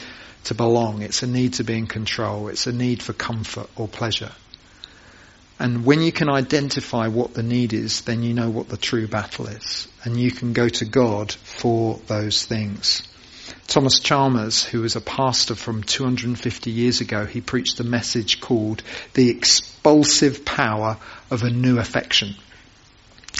to 0.44 0.55
belong. 0.55 1.03
It's 1.03 1.22
a 1.22 1.27
need 1.27 1.55
to 1.55 1.64
be 1.64 1.79
in 1.79 1.87
control. 1.87 2.49
It's 2.49 2.66
a 2.66 2.72
need 2.72 3.03
for 3.03 3.12
comfort 3.12 3.68
or 3.77 3.87
pleasure. 3.87 4.33
And 5.59 5.85
when 5.85 6.03
you 6.03 6.12
can 6.12 6.29
identify 6.29 7.09
what 7.09 7.35
the 7.35 7.42
need 7.42 7.72
is, 7.72 8.03
then 8.03 8.22
you 8.22 8.35
know 8.35 8.51
what 8.51 8.68
the 8.68 8.77
true 8.77 9.09
battle 9.09 9.46
is. 9.46 9.88
And 10.05 10.16
you 10.16 10.31
can 10.31 10.53
go 10.53 10.68
to 10.68 10.85
God 10.85 11.33
for 11.33 11.99
those 12.07 12.44
things. 12.44 13.03
Thomas 13.67 14.01
Chalmers, 14.01 14.65
who 14.65 14.81
was 14.81 14.97
a 14.97 15.01
pastor 15.01 15.55
from 15.55 15.83
250 15.83 16.71
years 16.71 17.01
ago, 17.01 17.27
he 17.27 17.41
preached 17.41 17.79
a 17.81 17.85
message 17.85 18.41
called 18.41 18.83
The 19.15 19.29
Expulsive 19.29 20.45
Power 20.45 20.97
of 21.31 21.43
a 21.43 21.51
New 21.51 21.79
Affection. 21.79 22.35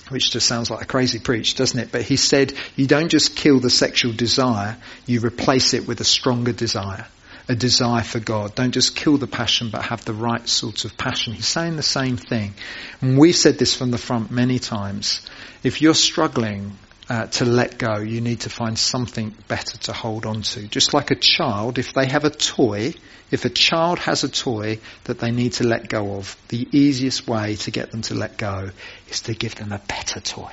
Which 0.09 0.31
just 0.31 0.47
sounds 0.47 0.71
like 0.71 0.83
a 0.83 0.87
crazy 0.87 1.19
preach, 1.19 1.55
doesn't 1.55 1.79
it? 1.79 1.90
But 1.90 2.03
he 2.03 2.16
said, 2.16 2.53
you 2.77 2.87
don't 2.87 3.09
just 3.09 3.35
kill 3.35 3.61
the 3.61 3.71
sexual 3.71 4.12
desire, 4.12 4.77
you 5.07 5.21
replace 5.21 5.75
it 5.75 5.88
with 5.88 6.01
a 6.01 6.05
stronger 6.05 6.53
desire. 6.53 7.07
A 7.49 7.55
desire 7.55 8.03
for 8.03 8.19
God. 8.19 8.55
Don't 8.57 8.73
just 8.73 8.97
kill 8.97 9.19
the 9.19 9.29
passion, 9.29 9.71
but 9.71 9.85
have 9.85 10.05
the 10.05 10.12
right 10.12 10.49
sorts 10.49 10.85
of 10.85 10.99
passion. 10.99 11.33
He's 11.33 11.47
saying 11.47 11.77
the 11.77 11.83
same 11.83 12.16
thing. 12.16 12.55
And 13.01 13.16
we've 13.16 13.37
said 13.37 13.57
this 13.57 13.75
from 13.75 13.92
the 13.92 13.99
front 13.99 14.33
many 14.33 14.59
times. 14.59 15.25
If 15.62 15.81
you're 15.81 15.95
struggling 15.95 16.73
uh, 17.09 17.27
to 17.27 17.45
let 17.45 17.79
go, 17.79 17.99
you 17.99 18.21
need 18.21 18.40
to 18.40 18.51
find 18.51 18.79
something 18.79 19.35
better 19.47 19.79
to 19.79 19.92
hold 19.92 20.27
on 20.27 20.42
to. 20.42 20.66
Just 20.66 20.92
like 20.92 21.11
a 21.11 21.14
child, 21.14 21.79
if 21.79 21.92
they 21.92 22.07
have 22.07 22.25
a 22.25 22.31
toy, 22.31 22.95
if 23.31 23.45
a 23.45 23.51
child 23.51 23.99
has 24.01 24.25
a 24.25 24.29
toy 24.29 24.81
that 25.05 25.21
they 25.21 25.31
need 25.31 25.55
to 25.55 25.64
let 25.64 25.88
go 25.88 26.16
of, 26.16 26.37
the 26.49 26.66
easiest 26.73 27.29
way 27.29 27.57
to 27.57 27.71
get 27.71 27.92
them 27.92 28.03
to 28.03 28.14
let 28.14 28.37
go 28.37 28.71
is 29.09 29.21
to 29.23 29.35
give 29.35 29.55
them 29.55 29.73
a 29.73 29.79
better 29.79 30.21
toy. 30.21 30.53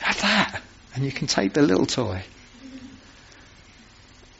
Have 0.00 0.20
that, 0.20 0.62
and 0.94 1.04
you 1.04 1.12
can 1.12 1.26
take 1.26 1.54
the 1.54 1.62
little 1.62 1.86
toy. 1.86 2.22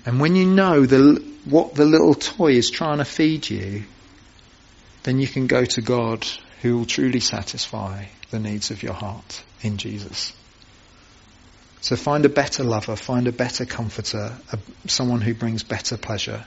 And 0.04 0.20
when 0.20 0.36
you 0.36 0.46
know 0.46 0.84
the, 0.84 1.24
what 1.44 1.74
the 1.74 1.84
little 1.84 2.14
toy 2.14 2.52
is 2.52 2.70
trying 2.70 2.98
to 2.98 3.04
feed 3.04 3.48
you, 3.48 3.84
then 5.02 5.18
you 5.18 5.26
can 5.26 5.46
go 5.46 5.64
to 5.64 5.80
God 5.80 6.26
who 6.60 6.78
will 6.78 6.86
truly 6.86 7.20
satisfy 7.20 8.04
the 8.30 8.38
needs 8.38 8.70
of 8.70 8.82
your 8.82 8.92
heart 8.92 9.42
in 9.62 9.78
Jesus. 9.78 10.34
So 11.80 11.96
find 11.96 12.24
a 12.24 12.28
better 12.28 12.62
lover, 12.62 12.94
find 12.96 13.26
a 13.26 13.32
better 13.32 13.64
comforter, 13.64 14.32
a, 14.52 14.58
someone 14.86 15.20
who 15.20 15.34
brings 15.34 15.62
better 15.62 15.96
pleasure. 15.96 16.44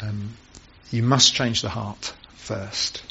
Um, 0.00 0.36
you 0.90 1.02
must 1.02 1.34
change 1.34 1.62
the 1.62 1.68
heart 1.68 2.14
first. 2.34 3.02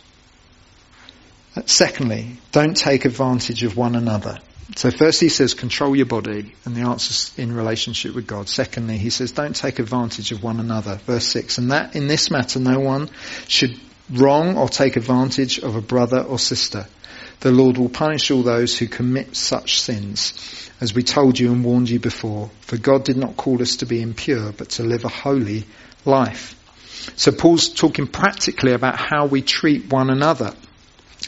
Uh, 1.56 1.62
secondly, 1.66 2.38
don't 2.52 2.76
take 2.76 3.06
advantage 3.06 3.64
of 3.64 3.78
one 3.78 3.96
another. 3.96 4.40
So 4.76 4.90
first 4.90 5.22
he 5.22 5.30
says 5.30 5.54
control 5.54 5.96
your 5.96 6.08
body 6.08 6.56
and 6.66 6.76
the 6.76 6.82
answer's 6.82 7.32
in 7.38 7.56
relationship 7.56 8.16
with 8.16 8.26
God. 8.26 8.50
Secondly, 8.50 8.98
he 8.98 9.12
says 9.12 9.32
don't 9.32 9.56
take 9.56 9.78
advantage 9.78 10.32
of 10.32 10.42
one 10.42 10.60
another. 10.60 10.96
Verse 11.06 11.28
6, 11.28 11.60
and 11.60 11.72
that 11.72 11.96
in 11.96 12.08
this 12.08 12.32
matter 12.32 12.60
no 12.60 12.80
one 12.80 13.10
should 13.48 13.80
wrong 14.10 14.58
or 14.58 14.68
take 14.68 14.96
advantage 14.96 15.60
of 15.60 15.76
a 15.76 15.82
brother 15.82 16.22
or 16.22 16.40
sister. 16.40 16.88
The 17.42 17.52
Lord 17.52 17.78
will 17.78 17.90
punish 17.90 18.32
all 18.32 18.44
those 18.44 18.78
who 18.78 18.88
commit 18.88 19.36
such 19.36 19.82
sins 19.82 20.70
as 20.82 20.94
we 20.94 21.04
told 21.04 21.40
you 21.40 21.52
and 21.52 21.64
warned 21.64 21.90
you 21.90 22.00
before. 22.00 22.50
For 22.62 22.78
God 22.78 23.04
did 23.04 23.18
not 23.18 23.38
call 23.38 23.62
us 23.62 23.78
to 23.78 23.86
be 23.86 24.02
impure, 24.02 24.52
but 24.52 24.70
to 24.72 24.84
live 24.84 25.06
a 25.06 25.10
holy 25.10 25.66
life. 26.06 26.56
So 27.16 27.32
Paul's 27.32 27.70
talking 27.70 28.08
practically 28.08 28.74
about 28.74 28.98
how 28.98 29.28
we 29.28 29.42
treat 29.42 29.92
one 29.92 30.10
another 30.10 30.54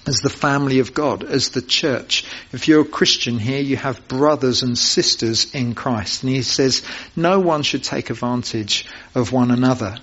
as 0.06 0.20
the 0.22 0.30
family 0.30 0.80
of 0.80 0.94
God, 0.94 1.24
as 1.24 1.50
the 1.50 1.62
church. 1.62 2.26
If 2.52 2.68
you're 2.68 2.82
a 2.82 2.86
Christian 2.86 3.40
here, 3.40 3.62
you 3.62 3.78
have 3.78 4.08
brothers 4.08 4.64
and 4.64 4.78
sisters 4.78 5.54
in 5.54 5.76
Christ. 5.76 6.24
And 6.24 6.32
he 6.32 6.42
says, 6.42 6.84
no 7.16 7.40
one 7.40 7.64
should 7.64 7.84
take 7.84 8.10
advantage 8.10 8.86
of 9.16 9.32
one 9.32 9.52
another. 9.52 9.98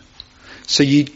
So 0.67 0.83
you, 0.83 1.07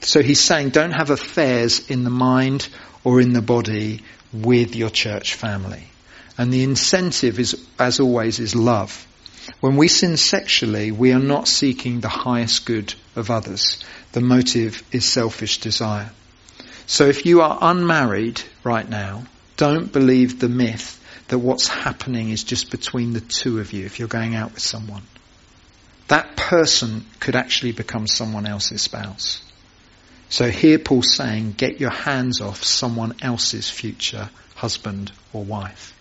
so 0.00 0.22
he's 0.22 0.40
saying 0.40 0.70
don't 0.70 0.92
have 0.92 1.10
affairs 1.10 1.90
in 1.90 2.04
the 2.04 2.10
mind 2.10 2.68
or 3.04 3.20
in 3.20 3.32
the 3.32 3.42
body 3.42 4.02
with 4.32 4.74
your 4.74 4.90
church 4.90 5.34
family. 5.34 5.84
And 6.36 6.52
the 6.52 6.64
incentive 6.64 7.38
is, 7.38 7.64
as 7.78 8.00
always, 8.00 8.40
is 8.40 8.56
love. 8.56 9.06
When 9.60 9.76
we 9.76 9.88
sin 9.88 10.16
sexually, 10.16 10.90
we 10.90 11.12
are 11.12 11.20
not 11.20 11.46
seeking 11.46 12.00
the 12.00 12.08
highest 12.08 12.64
good 12.64 12.94
of 13.14 13.30
others. 13.30 13.78
The 14.12 14.20
motive 14.20 14.82
is 14.90 15.10
selfish 15.10 15.58
desire. 15.58 16.10
So 16.86 17.06
if 17.06 17.26
you 17.26 17.42
are 17.42 17.58
unmarried 17.60 18.42
right 18.64 18.88
now, 18.88 19.24
don't 19.56 19.92
believe 19.92 20.40
the 20.40 20.48
myth 20.48 21.00
that 21.28 21.38
what's 21.38 21.68
happening 21.68 22.30
is 22.30 22.42
just 22.42 22.70
between 22.70 23.12
the 23.12 23.20
two 23.20 23.60
of 23.60 23.72
you 23.72 23.86
if 23.86 23.98
you're 23.98 24.08
going 24.08 24.34
out 24.34 24.54
with 24.54 24.62
someone. 24.62 25.02
That 26.08 26.36
person 26.36 27.04
could 27.20 27.36
actually 27.36 27.72
become 27.72 28.06
someone 28.06 28.46
else's 28.46 28.82
spouse. 28.82 29.43
So 30.28 30.48
here 30.48 30.78
Paul's 30.78 31.14
saying, 31.14 31.54
get 31.56 31.80
your 31.80 31.90
hands 31.90 32.40
off 32.40 32.64
someone 32.64 33.14
else's 33.22 33.70
future 33.70 34.30
husband 34.54 35.12
or 35.32 35.44
wife. 35.44 35.92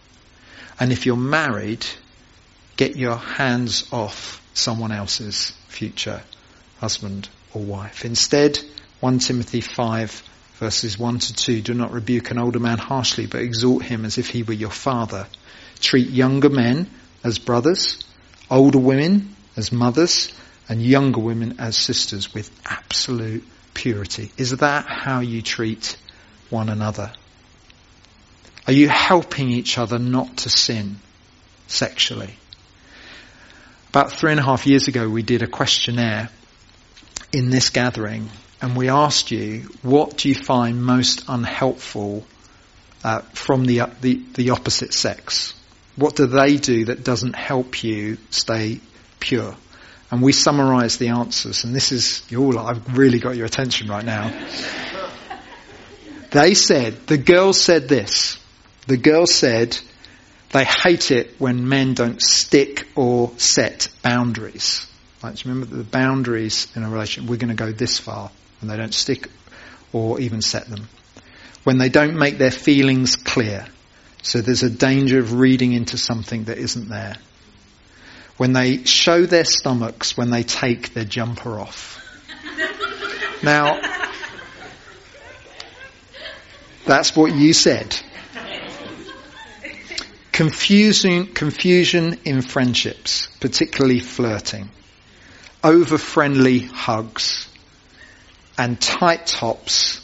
And 0.80 0.92
if 0.92 1.06
you're 1.06 1.16
married, 1.16 1.86
get 2.78 2.96
your 2.96 3.18
hands 3.18 3.92
off 3.92 4.42
someone 4.54 4.92
else's 4.92 5.52
future 5.68 6.22
husband 6.80 7.30
or 7.54 7.62
wife. 7.62 8.06
Instead, 8.06 8.60
1 9.00 9.20
Timothy 9.20 9.62
5 9.62 10.24
verses 10.56 10.98
1 10.98 11.20
to 11.20 11.34
2, 11.34 11.62
do 11.62 11.74
not 11.74 11.92
rebuke 11.92 12.32
an 12.32 12.38
older 12.38 12.60
man 12.60 12.78
harshly, 12.78 13.26
but 13.26 13.42
exhort 13.42 13.84
him 13.84 14.06
as 14.06 14.18
if 14.18 14.30
he 14.30 14.44
were 14.44 14.54
your 14.54 14.70
father. 14.70 15.28
Treat 15.80 16.10
younger 16.10 16.50
men 16.50 16.90
as 17.24 17.40
brothers, 17.40 18.00
older 18.50 18.80
women 18.80 19.36
as 19.58 19.72
mothers, 19.72 20.32
and 20.70 20.82
younger 20.82 21.20
women 21.20 21.56
as 21.60 21.78
sisters 21.78 22.34
with 22.34 22.50
absolute 22.66 23.44
purity. 23.74 24.32
Is 24.38 24.52
that 24.58 24.86
how 24.86 25.20
you 25.20 25.42
treat 25.42 25.98
one 26.50 26.70
another? 26.70 27.12
Are 28.68 28.74
you 28.74 28.88
helping 28.88 29.50
each 29.50 29.78
other 29.78 30.00
not 30.00 30.38
to 30.38 30.50
sin 30.50 30.98
sexually? 31.68 32.36
About 33.90 34.12
three 34.12 34.32
and 34.32 34.40
a 34.40 34.44
half 34.44 34.66
years 34.66 34.88
ago, 34.88 35.08
we 35.08 35.22
did 35.22 35.42
a 35.44 35.48
questionnaire 35.48 36.30
in 37.32 37.50
this 37.50 37.70
gathering, 37.70 38.30
and 38.62 38.76
we 38.76 38.90
asked 38.90 39.32
you, 39.32 39.70
what 39.82 40.18
do 40.18 40.30
you 40.30 40.36
find 40.36 40.84
most 40.84 41.26
unhelpful 41.28 42.26
uh, 43.04 43.20
from 43.34 43.66
the, 43.66 43.82
the, 44.02 44.22
the 44.34 44.50
opposite 44.52 44.94
sex? 44.94 45.54
What 45.96 46.16
do 46.16 46.26
they 46.26 46.58
do 46.58 46.86
that 46.86 47.04
doesn't 47.04 47.36
help 47.36 47.84
you 47.84 48.18
stay 48.30 48.80
pure? 49.20 49.56
And 50.14 50.22
we 50.22 50.32
summarise 50.32 50.98
the 50.98 51.08
answers, 51.08 51.64
and 51.64 51.74
this 51.74 51.92
is, 51.92 52.22
you 52.30 52.46
all, 52.46 52.60
I've 52.60 52.96
really 52.96 53.18
got 53.18 53.36
your 53.36 53.48
attention 53.48 53.88
right 53.88 54.06
now. 54.06 54.32
they 56.30 56.54
said, 56.54 57.08
the 57.08 57.18
girls 57.18 57.60
said 57.60 57.90
this. 57.90 58.38
The 58.86 58.98
girls 58.98 59.34
said, 59.34 59.76
they 60.52 60.66
hate 60.66 61.10
it 61.10 61.34
when 61.40 61.68
men 61.68 61.96
don't 61.96 62.22
stick 62.22 62.88
or 62.94 63.32
set 63.38 63.90
boundaries. 64.04 64.86
Like, 65.24 65.44
remember 65.46 65.66
the 65.66 65.84
boundaries 65.84 66.68
in 66.76 66.84
a 66.84 66.90
relationship, 66.92 67.28
we're 67.28 67.38
going 67.38 67.50
to 67.50 67.56
go 67.56 67.72
this 67.72 67.98
far, 67.98 68.30
and 68.62 68.70
they 68.70 68.78
don't 68.78 68.94
stick 68.94 69.32
or 69.94 70.20
even 70.20 70.44
set 70.44 70.68
them. 70.68 70.90
When 71.64 71.80
they 71.80 71.90
don't 71.90 72.20
make 72.20 72.38
their 72.38 72.52
feelings 72.52 73.16
clear. 73.16 73.66
So 74.22 74.42
there's 74.42 74.62
a 74.62 74.70
danger 74.70 75.18
of 75.18 75.34
reading 75.34 75.74
into 75.74 75.98
something 75.98 76.44
that 76.44 76.60
isn't 76.60 76.88
there 76.88 77.16
when 78.38 78.54
they 78.54 78.84
show 78.84 79.26
their 79.26 79.46
stomachs 79.46 80.18
when 80.18 80.30
they 80.30 80.44
take 80.44 80.94
their 80.94 81.06
jumper 81.06 81.60
off. 81.60 82.00
now, 83.44 83.80
that's 86.86 87.16
what 87.16 87.34
you 87.34 87.54
said. 87.54 87.96
Confusion, 90.32 91.28
confusion 91.28 92.20
in 92.26 92.42
friendships, 92.42 93.28
particularly 93.40 94.00
flirting. 94.00 94.70
Over 95.64 95.98
friendly 95.98 96.60
hugs. 96.60 97.48
And 98.58 98.80
tight 98.80 99.28
tops 99.28 100.02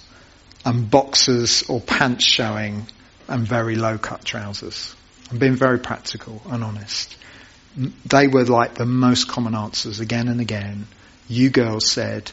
and 0.65 0.89
boxers 0.89 1.63
or 1.67 1.81
pants 1.81 2.25
showing 2.25 2.87
and 3.27 3.45
very 3.47 3.75
low 3.75 3.97
cut 3.97 4.23
trousers. 4.23 4.95
I'm 5.31 5.37
being 5.37 5.55
very 5.55 5.79
practical 5.79 6.41
and 6.49 6.63
honest 6.63 7.15
they 8.05 8.27
were 8.27 8.45
like 8.45 8.75
the 8.75 8.85
most 8.85 9.27
common 9.27 9.55
answers 9.55 9.99
again 9.99 10.27
and 10.27 10.41
again. 10.41 10.87
You 11.27 11.49
girls 11.49 11.89
said, 11.89 12.31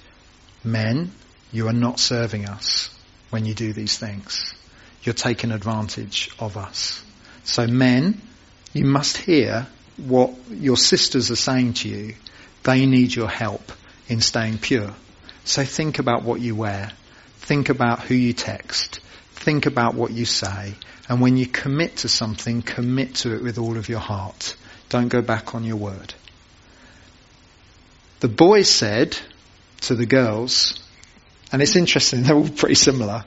men, 0.65 1.13
you 1.53 1.69
are 1.69 1.73
not 1.73 2.01
serving 2.01 2.47
us 2.47 2.91
when 3.31 3.45
you 3.45 3.55
do 3.55 3.73
these 3.73 3.97
things. 3.97 4.55
You're 5.03 5.15
taking 5.15 5.53
advantage 5.53 6.31
of 6.39 6.57
us. 6.57 7.05
So 7.45 7.67
men, 7.67 8.21
you 8.73 8.85
must 8.85 9.17
hear 9.17 9.67
what 9.97 10.35
your 10.51 10.77
sisters 10.77 11.31
are 11.31 11.37
saying 11.37 11.75
to 11.75 11.89
you. 11.89 12.15
They 12.65 12.85
need 12.87 13.15
your 13.15 13.29
help 13.29 13.71
in 14.09 14.21
staying 14.21 14.59
pure. 14.59 14.93
So 15.45 15.65
think 15.65 16.01
about 16.01 16.25
what 16.25 16.41
you 16.41 16.57
wear. 16.57 16.91
Think 17.39 17.69
about 17.69 18.03
who 18.03 18.15
you 18.15 18.33
text. 18.33 18.99
Think 19.35 19.67
about 19.67 19.95
what 19.95 20.11
you 20.11 20.25
say. 20.25 20.75
And 21.09 21.21
when 21.21 21.37
you 21.37 21.47
commit 21.47 21.99
to 21.99 22.09
something, 22.09 22.63
commit 22.63 23.17
to 23.17 23.37
it 23.37 23.43
with 23.43 23.59
all 23.59 23.77
of 23.77 23.89
your 23.89 24.01
heart. 24.01 24.57
Don't 24.88 25.09
go 25.09 25.22
back 25.22 25.55
on 25.55 25.64
your 25.64 25.77
word. 25.77 26.14
The 28.20 28.29
boys 28.29 28.70
said 28.70 29.16
to 29.83 29.94
the 29.94 30.07
girls, 30.07 30.83
and 31.53 31.61
it's 31.61 31.77
interesting, 31.77 32.22
they're 32.25 32.37
all 32.37 32.49
pretty 32.49 32.75
similar. 32.75 33.25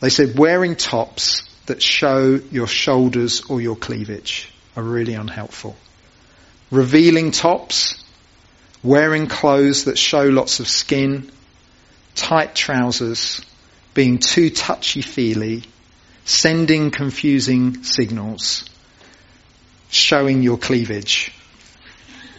They 0.00 0.10
said 0.10 0.38
wearing 0.38 0.76
tops 0.76 1.42
that 1.66 1.82
show 1.82 2.40
your 2.50 2.66
shoulders 2.66 3.42
or 3.48 3.60
your 3.60 3.76
cleavage 3.76 4.52
are 4.76 4.82
really 4.82 5.14
unhelpful. 5.14 5.76
Revealing 6.70 7.30
tops, 7.30 8.02
wearing 8.82 9.26
clothes 9.26 9.84
that 9.84 9.98
show 9.98 10.24
lots 10.24 10.58
of 10.58 10.68
skin, 10.68 11.30
tight 12.14 12.54
trousers, 12.54 13.44
being 13.94 14.18
too 14.18 14.50
touchy-feely, 14.50 15.62
sending 16.24 16.90
confusing 16.90 17.84
signals, 17.84 18.68
showing 19.92 20.42
your 20.42 20.58
cleavage. 20.58 21.30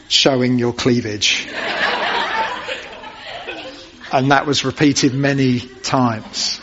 Showing 0.09 0.59
your 0.59 0.73
cleavage. 0.73 1.47
and 4.11 4.31
that 4.31 4.45
was 4.45 4.65
repeated 4.65 5.13
many 5.13 5.59
times. 5.59 6.59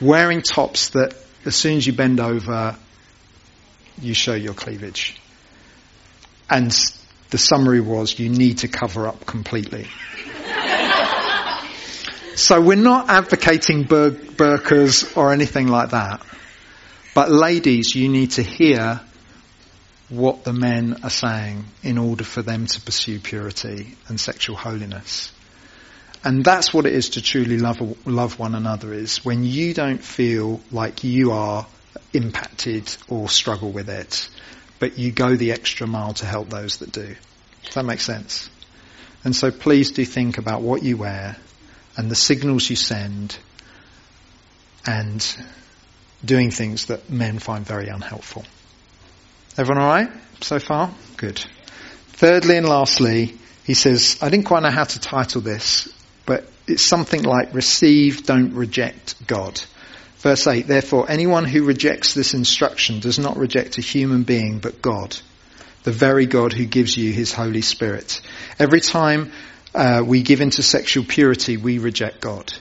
Wearing 0.00 0.42
tops 0.42 0.90
that 0.90 1.14
as 1.44 1.56
soon 1.56 1.78
as 1.78 1.86
you 1.86 1.92
bend 1.94 2.20
over, 2.20 2.76
you 4.00 4.14
show 4.14 4.34
your 4.34 4.54
cleavage. 4.54 5.20
And 6.48 6.70
the 7.30 7.38
summary 7.38 7.80
was 7.80 8.18
you 8.18 8.28
need 8.28 8.58
to 8.58 8.68
cover 8.68 9.08
up 9.08 9.24
completely. 9.26 9.86
so 12.34 12.60
we're 12.60 12.76
not 12.76 13.08
advocating 13.08 13.84
bur- 13.84 14.10
burqas 14.10 15.16
or 15.16 15.32
anything 15.32 15.68
like 15.68 15.90
that. 15.90 16.20
But 17.14 17.30
ladies, 17.30 17.94
you 17.94 18.08
need 18.08 18.32
to 18.32 18.42
hear 18.42 19.00
what 20.08 20.44
the 20.44 20.52
men 20.52 21.00
are 21.02 21.10
saying 21.10 21.64
in 21.82 21.98
order 21.98 22.24
for 22.24 22.42
them 22.42 22.66
to 22.66 22.80
pursue 22.80 23.20
purity 23.20 23.96
and 24.08 24.18
sexual 24.18 24.56
holiness. 24.56 25.32
And 26.24 26.44
that's 26.44 26.72
what 26.74 26.86
it 26.86 26.94
is 26.94 27.10
to 27.10 27.22
truly 27.22 27.58
love, 27.58 28.06
love 28.06 28.38
one 28.38 28.54
another 28.54 28.92
is 28.92 29.24
when 29.24 29.44
you 29.44 29.74
don't 29.74 30.02
feel 30.02 30.60
like 30.72 31.04
you 31.04 31.32
are 31.32 31.66
impacted 32.12 32.94
or 33.08 33.28
struggle 33.28 33.70
with 33.70 33.88
it, 33.88 34.28
but 34.78 34.98
you 34.98 35.12
go 35.12 35.36
the 35.36 35.52
extra 35.52 35.86
mile 35.86 36.14
to 36.14 36.26
help 36.26 36.48
those 36.48 36.78
that 36.78 36.90
do. 36.90 37.14
Does 37.64 37.74
that 37.74 37.84
make 37.84 38.00
sense? 38.00 38.50
And 39.24 39.34
so 39.34 39.50
please 39.50 39.92
do 39.92 40.04
think 40.04 40.38
about 40.38 40.62
what 40.62 40.82
you 40.82 40.96
wear 40.96 41.36
and 41.96 42.10
the 42.10 42.16
signals 42.16 42.68
you 42.68 42.76
send 42.76 43.36
and 44.86 45.36
doing 46.24 46.50
things 46.50 46.86
that 46.86 47.10
men 47.10 47.38
find 47.38 47.66
very 47.66 47.88
unhelpful. 47.88 48.44
Everyone 49.58 49.82
alright 49.82 50.10
so 50.40 50.60
far? 50.60 50.94
Good. 51.16 51.44
Thirdly 52.10 52.58
and 52.58 52.68
lastly, 52.68 53.36
he 53.64 53.74
says, 53.74 54.16
I 54.22 54.30
didn't 54.30 54.46
quite 54.46 54.62
know 54.62 54.70
how 54.70 54.84
to 54.84 55.00
title 55.00 55.40
this, 55.40 55.92
but 56.26 56.48
it's 56.68 56.86
something 56.86 57.24
like 57.24 57.52
receive, 57.54 58.24
don't 58.24 58.54
reject 58.54 59.26
God. 59.26 59.60
Verse 60.18 60.46
8, 60.46 60.68
therefore 60.68 61.10
anyone 61.10 61.44
who 61.44 61.64
rejects 61.64 62.14
this 62.14 62.34
instruction 62.34 63.00
does 63.00 63.18
not 63.18 63.36
reject 63.36 63.78
a 63.78 63.80
human 63.80 64.22
being 64.22 64.60
but 64.60 64.80
God, 64.80 65.16
the 65.82 65.90
very 65.90 66.26
God 66.26 66.52
who 66.52 66.64
gives 66.64 66.96
you 66.96 67.12
his 67.12 67.32
Holy 67.32 67.62
Spirit. 67.62 68.20
Every 68.60 68.80
time 68.80 69.32
uh, 69.74 70.04
we 70.06 70.22
give 70.22 70.40
into 70.40 70.62
sexual 70.62 71.04
purity, 71.04 71.56
we 71.56 71.78
reject 71.78 72.20
God. 72.20 72.52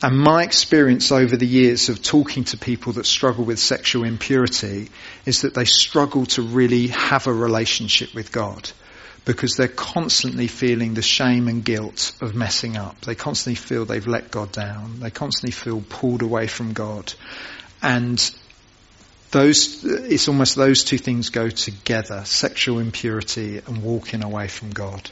And 0.00 0.16
my 0.16 0.44
experience 0.44 1.10
over 1.10 1.36
the 1.36 1.46
years 1.46 1.88
of 1.88 2.02
talking 2.02 2.44
to 2.44 2.56
people 2.56 2.92
that 2.94 3.06
struggle 3.06 3.44
with 3.44 3.58
sexual 3.58 4.04
impurity 4.04 4.90
is 5.26 5.42
that 5.42 5.54
they 5.54 5.64
struggle 5.64 6.26
to 6.26 6.42
really 6.42 6.88
have 6.88 7.26
a 7.26 7.32
relationship 7.32 8.14
with 8.14 8.30
God 8.30 8.70
because 9.24 9.56
they're 9.56 9.66
constantly 9.66 10.46
feeling 10.46 10.94
the 10.94 11.02
shame 11.02 11.48
and 11.48 11.64
guilt 11.64 12.12
of 12.22 12.36
messing 12.36 12.76
up. 12.76 13.00
They 13.00 13.16
constantly 13.16 13.56
feel 13.56 13.84
they've 13.84 14.06
let 14.06 14.30
God 14.30 14.52
down. 14.52 15.00
They 15.00 15.10
constantly 15.10 15.50
feel 15.50 15.82
pulled 15.88 16.22
away 16.22 16.46
from 16.46 16.74
God. 16.74 17.12
And 17.82 18.18
those, 19.32 19.84
it's 19.84 20.28
almost 20.28 20.54
those 20.54 20.84
two 20.84 20.96
things 20.96 21.30
go 21.30 21.50
together, 21.50 22.24
sexual 22.24 22.78
impurity 22.78 23.58
and 23.58 23.82
walking 23.82 24.22
away 24.22 24.46
from 24.46 24.70
God. 24.70 25.10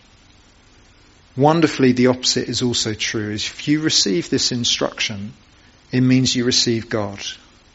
Wonderfully, 1.37 1.92
the 1.92 2.07
opposite 2.07 2.49
is 2.49 2.62
also 2.62 2.94
true. 2.94 3.31
Is 3.31 3.44
if 3.44 3.68
you 3.68 3.81
receive 3.81 4.31
this 4.31 4.53
instruction, 4.53 5.35
it 5.92 6.01
means 6.01 6.35
you 6.35 6.44
receive 6.44 6.88
God. 6.88 7.20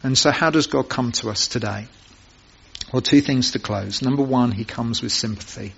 And 0.04 0.18
so 0.18 0.32
how 0.32 0.50
does 0.50 0.68
God 0.68 0.90
come 0.90 1.12
to 1.14 1.30
us 1.30 1.48
today? 1.48 1.88
Well, 2.92 3.02
two 3.02 3.22
things 3.22 3.52
to 3.52 3.60
close. 3.60 4.02
Number 4.02 4.24
one, 4.24 4.52
he 4.52 4.66
comes 4.66 5.02
with 5.02 5.12
sympathy. 5.12 5.74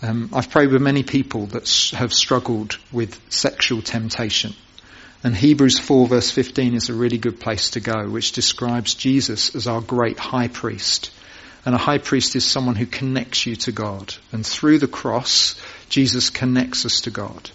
Um, 0.00 0.30
I've 0.32 0.50
prayed 0.50 0.70
with 0.70 0.80
many 0.80 1.02
people 1.02 1.46
that 1.46 1.68
have 1.94 2.14
struggled 2.14 2.78
with 2.92 3.20
sexual 3.30 3.82
temptation. 3.82 4.54
And 5.22 5.36
Hebrews 5.36 5.78
4 5.78 6.06
verse 6.06 6.30
15 6.30 6.74
is 6.74 6.88
a 6.88 6.94
really 6.94 7.18
good 7.18 7.40
place 7.40 7.70
to 7.70 7.80
go, 7.80 8.08
which 8.08 8.32
describes 8.32 8.94
Jesus 8.94 9.54
as 9.54 9.66
our 9.66 9.80
great 9.80 10.18
high 10.18 10.48
priest 10.48 11.10
and 11.68 11.74
a 11.74 11.78
high 11.78 11.98
priest 11.98 12.34
is 12.34 12.46
someone 12.46 12.76
who 12.76 12.86
connects 12.86 13.44
you 13.44 13.54
to 13.56 13.72
God. 13.72 14.14
And 14.32 14.46
through 14.46 14.78
the 14.78 14.88
cross, 14.88 15.54
Jesus 15.88 16.30
connects 16.30 16.84
us 16.84 17.02
to 17.02 17.10
God. 17.10 17.50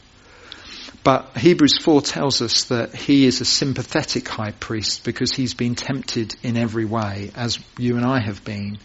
But 1.03 1.37
Hebrews 1.37 1.79
4 1.83 2.01
tells 2.01 2.41
us 2.41 2.65
that 2.65 2.95
he 2.95 3.25
is 3.25 3.41
a 3.41 3.45
sympathetic 3.45 4.27
high 4.27 4.51
priest 4.51 5.03
because 5.03 5.33
he's 5.33 5.53
been 5.53 5.75
tempted 5.75 6.35
in 6.43 6.55
every 6.55 6.85
way, 6.85 7.31
as 7.35 7.59
you 7.77 7.97
and 7.97 8.05
I 8.05 8.19
have 8.19 8.45
been, 8.45 8.77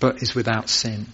but 0.00 0.22
is 0.22 0.34
without 0.34 0.70
sin. 0.70 1.06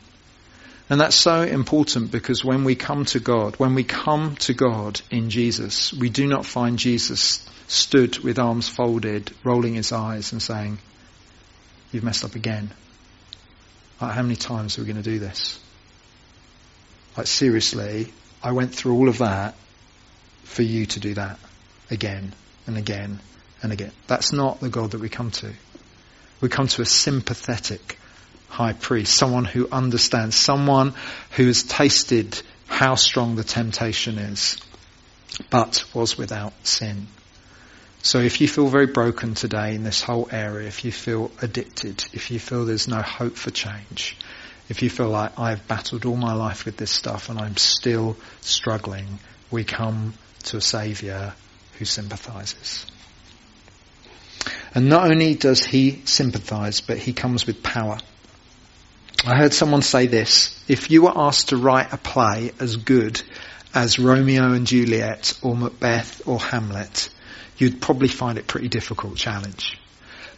And 0.88 1.00
that's 1.00 1.16
so 1.16 1.42
important 1.42 2.12
because 2.12 2.44
when 2.44 2.64
we 2.64 2.76
come 2.76 3.04
to 3.06 3.18
God, 3.18 3.56
when 3.56 3.74
we 3.74 3.84
come 3.84 4.36
to 4.36 4.54
God 4.54 5.00
in 5.10 5.30
Jesus, 5.30 5.92
we 5.92 6.10
do 6.10 6.26
not 6.26 6.46
find 6.46 6.78
Jesus 6.78 7.48
stood 7.66 8.18
with 8.18 8.38
arms 8.38 8.68
folded, 8.68 9.32
rolling 9.42 9.74
his 9.74 9.92
eyes 9.92 10.32
and 10.32 10.42
saying, 10.42 10.78
You've 11.90 12.04
messed 12.04 12.24
up 12.24 12.34
again. 12.34 12.70
Like, 14.00 14.14
how 14.14 14.22
many 14.22 14.36
times 14.36 14.78
are 14.78 14.82
we 14.82 14.86
going 14.86 15.02
to 15.02 15.10
do 15.10 15.18
this? 15.18 15.63
Like, 17.16 17.26
seriously, 17.26 18.12
I 18.42 18.52
went 18.52 18.74
through 18.74 18.94
all 18.94 19.08
of 19.08 19.18
that 19.18 19.54
for 20.44 20.62
you 20.62 20.86
to 20.86 21.00
do 21.00 21.14
that 21.14 21.38
again 21.90 22.34
and 22.66 22.76
again 22.76 23.20
and 23.62 23.72
again. 23.72 23.92
That's 24.06 24.32
not 24.32 24.60
the 24.60 24.68
God 24.68 24.92
that 24.92 25.00
we 25.00 25.08
come 25.08 25.30
to. 25.32 25.52
We 26.40 26.48
come 26.48 26.68
to 26.68 26.82
a 26.82 26.86
sympathetic 26.86 27.98
high 28.48 28.72
priest, 28.72 29.16
someone 29.16 29.44
who 29.44 29.68
understands, 29.70 30.36
someone 30.36 30.94
who 31.32 31.46
has 31.46 31.62
tasted 31.62 32.40
how 32.66 32.94
strong 32.94 33.36
the 33.36 33.44
temptation 33.44 34.18
is, 34.18 34.58
but 35.50 35.84
was 35.94 36.16
without 36.16 36.52
sin. 36.64 37.06
So 38.02 38.18
if 38.18 38.40
you 38.40 38.48
feel 38.48 38.68
very 38.68 38.86
broken 38.86 39.34
today 39.34 39.74
in 39.74 39.82
this 39.82 40.02
whole 40.02 40.28
area, 40.30 40.68
if 40.68 40.84
you 40.84 40.92
feel 40.92 41.30
addicted, 41.40 42.04
if 42.12 42.30
you 42.30 42.38
feel 42.38 42.64
there's 42.64 42.86
no 42.86 43.00
hope 43.00 43.36
for 43.36 43.50
change, 43.50 44.16
if 44.68 44.82
you 44.82 44.90
feel 44.90 45.08
like 45.08 45.38
I've 45.38 45.66
battled 45.68 46.06
all 46.06 46.16
my 46.16 46.34
life 46.34 46.64
with 46.64 46.76
this 46.76 46.90
stuff 46.90 47.28
and 47.28 47.38
I'm 47.38 47.56
still 47.56 48.16
struggling, 48.40 49.18
we 49.50 49.64
come 49.64 50.14
to 50.44 50.56
a 50.56 50.60
saviour 50.60 51.34
who 51.78 51.84
sympathizes. 51.84 52.86
And 54.74 54.88
not 54.88 55.10
only 55.10 55.34
does 55.34 55.64
he 55.64 56.02
sympathize, 56.04 56.80
but 56.80 56.98
he 56.98 57.12
comes 57.12 57.46
with 57.46 57.62
power. 57.62 57.98
I 59.24 59.36
heard 59.36 59.54
someone 59.54 59.82
say 59.82 60.06
this, 60.06 60.62
if 60.68 60.90
you 60.90 61.02
were 61.02 61.12
asked 61.16 61.50
to 61.50 61.56
write 61.56 61.92
a 61.92 61.96
play 61.96 62.52
as 62.58 62.76
good 62.76 63.22
as 63.74 63.98
Romeo 63.98 64.52
and 64.52 64.66
Juliet 64.66 65.38
or 65.42 65.56
Macbeth 65.56 66.26
or 66.26 66.38
Hamlet, 66.38 67.08
you'd 67.56 67.80
probably 67.80 68.08
find 68.08 68.38
it 68.38 68.46
pretty 68.46 68.68
difficult 68.68 69.16
challenge. 69.16 69.78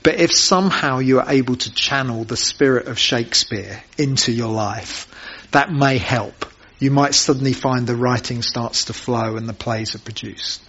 But 0.07 0.21
if 0.21 0.33
somehow 0.33 1.01
you 1.01 1.19
are 1.19 1.33
able 1.33 1.57
to 1.57 1.75
channel 1.75 2.23
the 2.23 2.37
spirit 2.37 2.87
of 2.87 2.97
Shakespeare 2.97 3.83
into 3.99 4.31
your 4.31 4.53
life, 4.53 5.09
that 5.51 5.73
may 5.73 5.99
help. 5.99 6.47
You 6.79 6.93
might 6.93 7.13
suddenly 7.13 7.53
find 7.53 7.89
the 7.89 7.97
writing 7.97 8.43
starts 8.43 8.85
to 8.85 8.93
flow 8.93 9.35
and 9.35 9.49
the 9.49 9.53
plays 9.53 9.97
are 9.97 9.99
produced. 9.99 10.63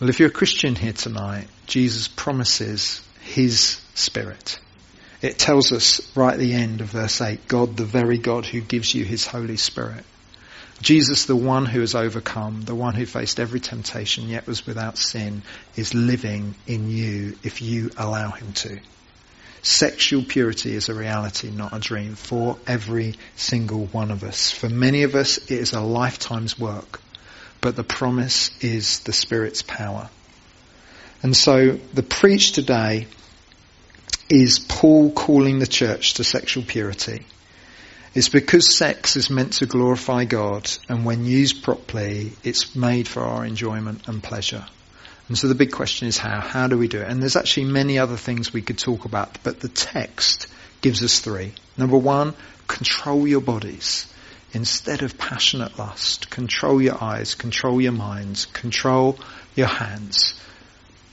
Well, 0.00 0.08
if 0.08 0.18
you're 0.18 0.30
a 0.30 0.32
Christian 0.32 0.76
here 0.76 0.94
tonight, 0.94 1.46
Jesus 1.66 2.08
promises 2.08 3.06
his 3.20 3.82
spirit. 3.92 4.58
It 5.20 5.38
tells 5.38 5.70
us 5.70 6.00
right 6.16 6.32
at 6.32 6.40
the 6.40 6.54
end 6.54 6.80
of 6.80 6.86
verse 6.86 7.20
8, 7.20 7.48
God, 7.48 7.76
the 7.76 7.84
very 7.84 8.16
God 8.16 8.46
who 8.46 8.62
gives 8.62 8.94
you 8.94 9.04
his 9.04 9.26
Holy 9.26 9.58
Spirit. 9.58 10.06
Jesus, 10.80 11.26
the 11.26 11.36
one 11.36 11.66
who 11.66 11.80
has 11.80 11.94
overcome, 11.94 12.62
the 12.62 12.74
one 12.74 12.94
who 12.94 13.04
faced 13.04 13.40
every 13.40 13.60
temptation 13.60 14.28
yet 14.28 14.46
was 14.46 14.66
without 14.66 14.96
sin, 14.96 15.42
is 15.76 15.92
living 15.92 16.54
in 16.66 16.88
you 16.88 17.36
if 17.42 17.60
you 17.60 17.90
allow 17.96 18.30
him 18.30 18.52
to. 18.52 18.78
Sexual 19.62 20.22
purity 20.22 20.74
is 20.74 20.88
a 20.88 20.94
reality, 20.94 21.50
not 21.50 21.74
a 21.76 21.80
dream, 21.80 22.14
for 22.14 22.56
every 22.66 23.16
single 23.34 23.86
one 23.86 24.12
of 24.12 24.22
us. 24.22 24.52
For 24.52 24.68
many 24.68 25.02
of 25.02 25.16
us, 25.16 25.38
it 25.38 25.50
is 25.50 25.72
a 25.72 25.80
lifetime's 25.80 26.58
work, 26.58 27.00
but 27.60 27.74
the 27.74 27.84
promise 27.84 28.50
is 28.62 29.00
the 29.00 29.12
Spirit's 29.12 29.62
power. 29.62 30.08
And 31.22 31.36
so 31.36 31.72
the 31.92 32.04
preach 32.04 32.52
today 32.52 33.08
is 34.30 34.60
Paul 34.60 35.10
calling 35.10 35.58
the 35.58 35.66
church 35.66 36.14
to 36.14 36.24
sexual 36.24 36.62
purity. 36.62 37.26
It's 38.14 38.28
because 38.28 38.74
sex 38.74 39.16
is 39.16 39.30
meant 39.30 39.54
to 39.54 39.66
glorify 39.66 40.24
God 40.24 40.70
and 40.88 41.04
when 41.04 41.24
used 41.24 41.62
properly, 41.62 42.32
it's 42.42 42.74
made 42.74 43.06
for 43.06 43.20
our 43.22 43.44
enjoyment 43.44 44.08
and 44.08 44.22
pleasure. 44.22 44.66
And 45.28 45.36
so 45.36 45.48
the 45.48 45.54
big 45.54 45.72
question 45.72 46.08
is 46.08 46.16
how? 46.16 46.40
How 46.40 46.68
do 46.68 46.78
we 46.78 46.88
do 46.88 47.00
it? 47.00 47.08
And 47.08 47.20
there's 47.20 47.36
actually 47.36 47.66
many 47.66 47.98
other 47.98 48.16
things 48.16 48.52
we 48.52 48.62
could 48.62 48.78
talk 48.78 49.04
about, 49.04 49.38
but 49.42 49.60
the 49.60 49.68
text 49.68 50.46
gives 50.80 51.02
us 51.02 51.20
three. 51.20 51.52
Number 51.76 51.98
one, 51.98 52.34
control 52.66 53.26
your 53.26 53.42
bodies. 53.42 54.12
Instead 54.52 55.02
of 55.02 55.18
passionate 55.18 55.78
lust, 55.78 56.30
control 56.30 56.80
your 56.80 57.02
eyes, 57.02 57.34
control 57.34 57.80
your 57.80 57.92
minds, 57.92 58.46
control 58.46 59.18
your 59.54 59.66
hands. 59.66 60.40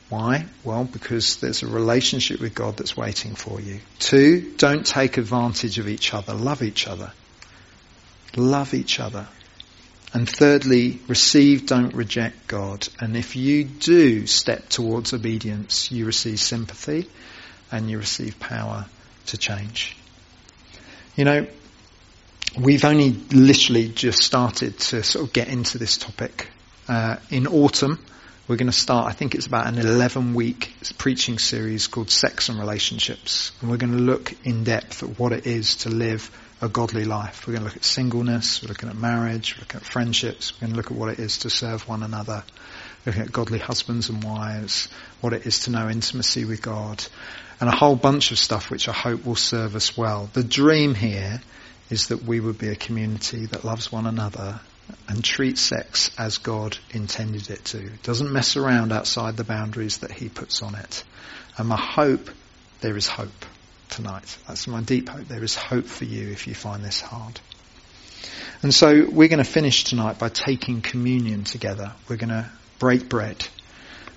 Why? 0.10 0.46
Well, 0.64 0.84
because 0.84 1.38
there's 1.38 1.64
a 1.64 1.68
relationship 1.68 2.40
with 2.40 2.54
God 2.54 2.78
that's 2.78 2.96
waiting 2.96 3.34
for 3.36 3.60
you. 3.60 3.80
Two, 4.00 4.54
don't 4.58 4.86
take 4.86 5.18
advantage 5.18 5.80
of 5.80 5.88
each 5.88 6.14
other. 6.14 6.34
Love 6.34 6.62
each 6.62 6.88
other. 6.88 7.12
Love 8.36 8.74
each 8.74 9.00
other. 9.00 9.28
And 10.14 10.30
thirdly, 10.30 11.02
receive, 11.08 11.66
don't 11.66 11.94
reject 11.94 12.48
God. 12.48 12.88
And 13.00 13.18
if 13.18 13.36
you 13.36 13.64
do 13.66 14.28
step 14.28 14.70
towards 14.70 15.14
obedience, 15.14 15.92
you 15.92 16.06
receive 16.06 16.40
sympathy 16.40 17.10
and 17.72 17.90
you 17.90 17.98
receive 17.98 18.40
power 18.40 18.86
to 19.28 19.38
change. 19.38 19.98
You 21.16 21.26
know, 21.26 21.48
we've 22.58 22.86
only 22.86 23.12
literally 23.12 23.90
just 23.90 24.24
started 24.24 24.78
to 24.80 25.04
sort 25.04 25.26
of 25.26 25.34
get 25.34 25.48
into 25.48 25.78
this 25.80 25.98
topic. 25.98 26.50
Uh, 26.88 27.18
in 27.32 27.48
autumn, 27.48 28.00
we're 28.48 28.58
going 28.58 28.68
to 28.68 28.74
start, 28.74 29.08
I 29.08 29.12
think 29.12 29.34
it's 29.34 29.48
about 29.48 29.66
an 29.66 29.80
11 29.80 30.36
week 30.36 30.72
preaching 31.00 31.40
series 31.40 31.88
called 31.88 32.12
Sex 32.12 32.50
and 32.50 32.60
Relationships. 32.60 33.52
And 33.60 33.72
we're 33.72 33.78
going 33.78 33.94
to 33.94 34.04
look 34.04 34.34
in 34.46 34.64
depth 34.64 35.02
at 35.02 35.18
what 35.18 35.32
it 35.32 35.48
is 35.48 35.78
to 35.78 35.90
live 35.90 36.30
a 36.62 36.70
godly 36.70 37.06
life. 37.06 37.48
We're 37.48 37.54
going 37.54 37.64
to 37.64 37.66
look 37.66 37.76
at 37.76 37.84
singleness, 37.84 38.62
we're 38.62 38.70
looking 38.70 38.90
at 38.90 38.96
marriage, 38.96 39.56
we're 39.56 39.62
looking 39.62 39.82
at 39.82 39.86
friendships, 39.86 40.54
we're 40.54 40.68
going 40.68 40.74
to 40.74 40.78
look 40.78 40.92
at 40.92 40.98
what 40.98 41.10
it 41.10 41.20
is 41.20 41.40
to 41.40 41.50
serve 41.50 41.88
one 41.88 42.04
another, 42.04 42.44
looking 43.06 43.24
at 43.24 43.32
godly 43.32 43.60
husbands 43.60 44.10
and 44.10 44.24
wives, 44.24 44.90
what 45.22 45.34
it 45.34 45.48
is 45.48 45.62
to 45.62 45.72
know 45.72 45.90
intimacy 45.90 46.46
with 46.46 46.62
God, 46.62 47.04
and 47.60 47.68
a 47.68 47.76
whole 47.76 47.96
bunch 47.96 48.32
of 48.32 48.38
stuff 48.38 48.70
which 48.70 48.88
I 48.88 48.94
hope 48.94 49.26
will 49.26 49.36
serve 49.36 49.76
us 49.76 49.98
well. 49.98 50.30
The 50.34 50.44
dream 50.44 50.94
here 50.94 51.42
is 51.90 52.10
that 52.10 52.24
we 52.24 52.40
would 52.40 52.60
be 52.60 52.70
a 52.70 52.76
community 52.76 53.48
that 53.48 53.66
loves 53.66 53.92
one 53.92 54.06
another 54.06 54.60
and 55.08 55.24
treat 55.24 55.58
sex 55.58 56.12
as 56.18 56.38
God 56.38 56.78
intended 56.92 57.50
it 57.50 57.66
to. 57.66 57.78
It 57.78 58.04
doesn't 58.04 58.32
mess 58.32 58.56
around 58.56 58.92
outside 58.92 59.38
the 59.38 59.44
boundaries 59.44 60.00
that 60.00 60.12
He 60.12 60.30
puts 60.30 60.62
on 60.62 60.76
it. 60.76 61.04
And 61.58 61.68
my 61.68 61.78
hope, 61.78 62.30
there 62.82 62.98
is 62.98 63.08
hope 63.08 63.46
tonight. 63.90 64.38
That's 64.48 64.68
my 64.68 64.82
deep 64.82 65.10
hope. 65.10 65.28
There 65.28 65.44
is 65.44 65.56
hope 65.56 65.86
for 65.86 66.06
you 66.06 66.30
if 66.30 66.48
you 66.48 66.54
find 66.54 66.84
this 66.84 67.02
hard. 67.02 67.40
And 68.62 68.74
so 68.74 69.08
we're 69.10 69.28
going 69.28 69.44
to 69.44 69.50
finish 69.50 69.84
tonight 69.84 70.18
by 70.18 70.30
taking 70.30 70.82
communion 70.82 71.44
together. 71.44 71.94
We're 72.10 72.18
going 72.18 72.30
to 72.30 72.50
break 72.80 73.08
bread. 73.10 73.46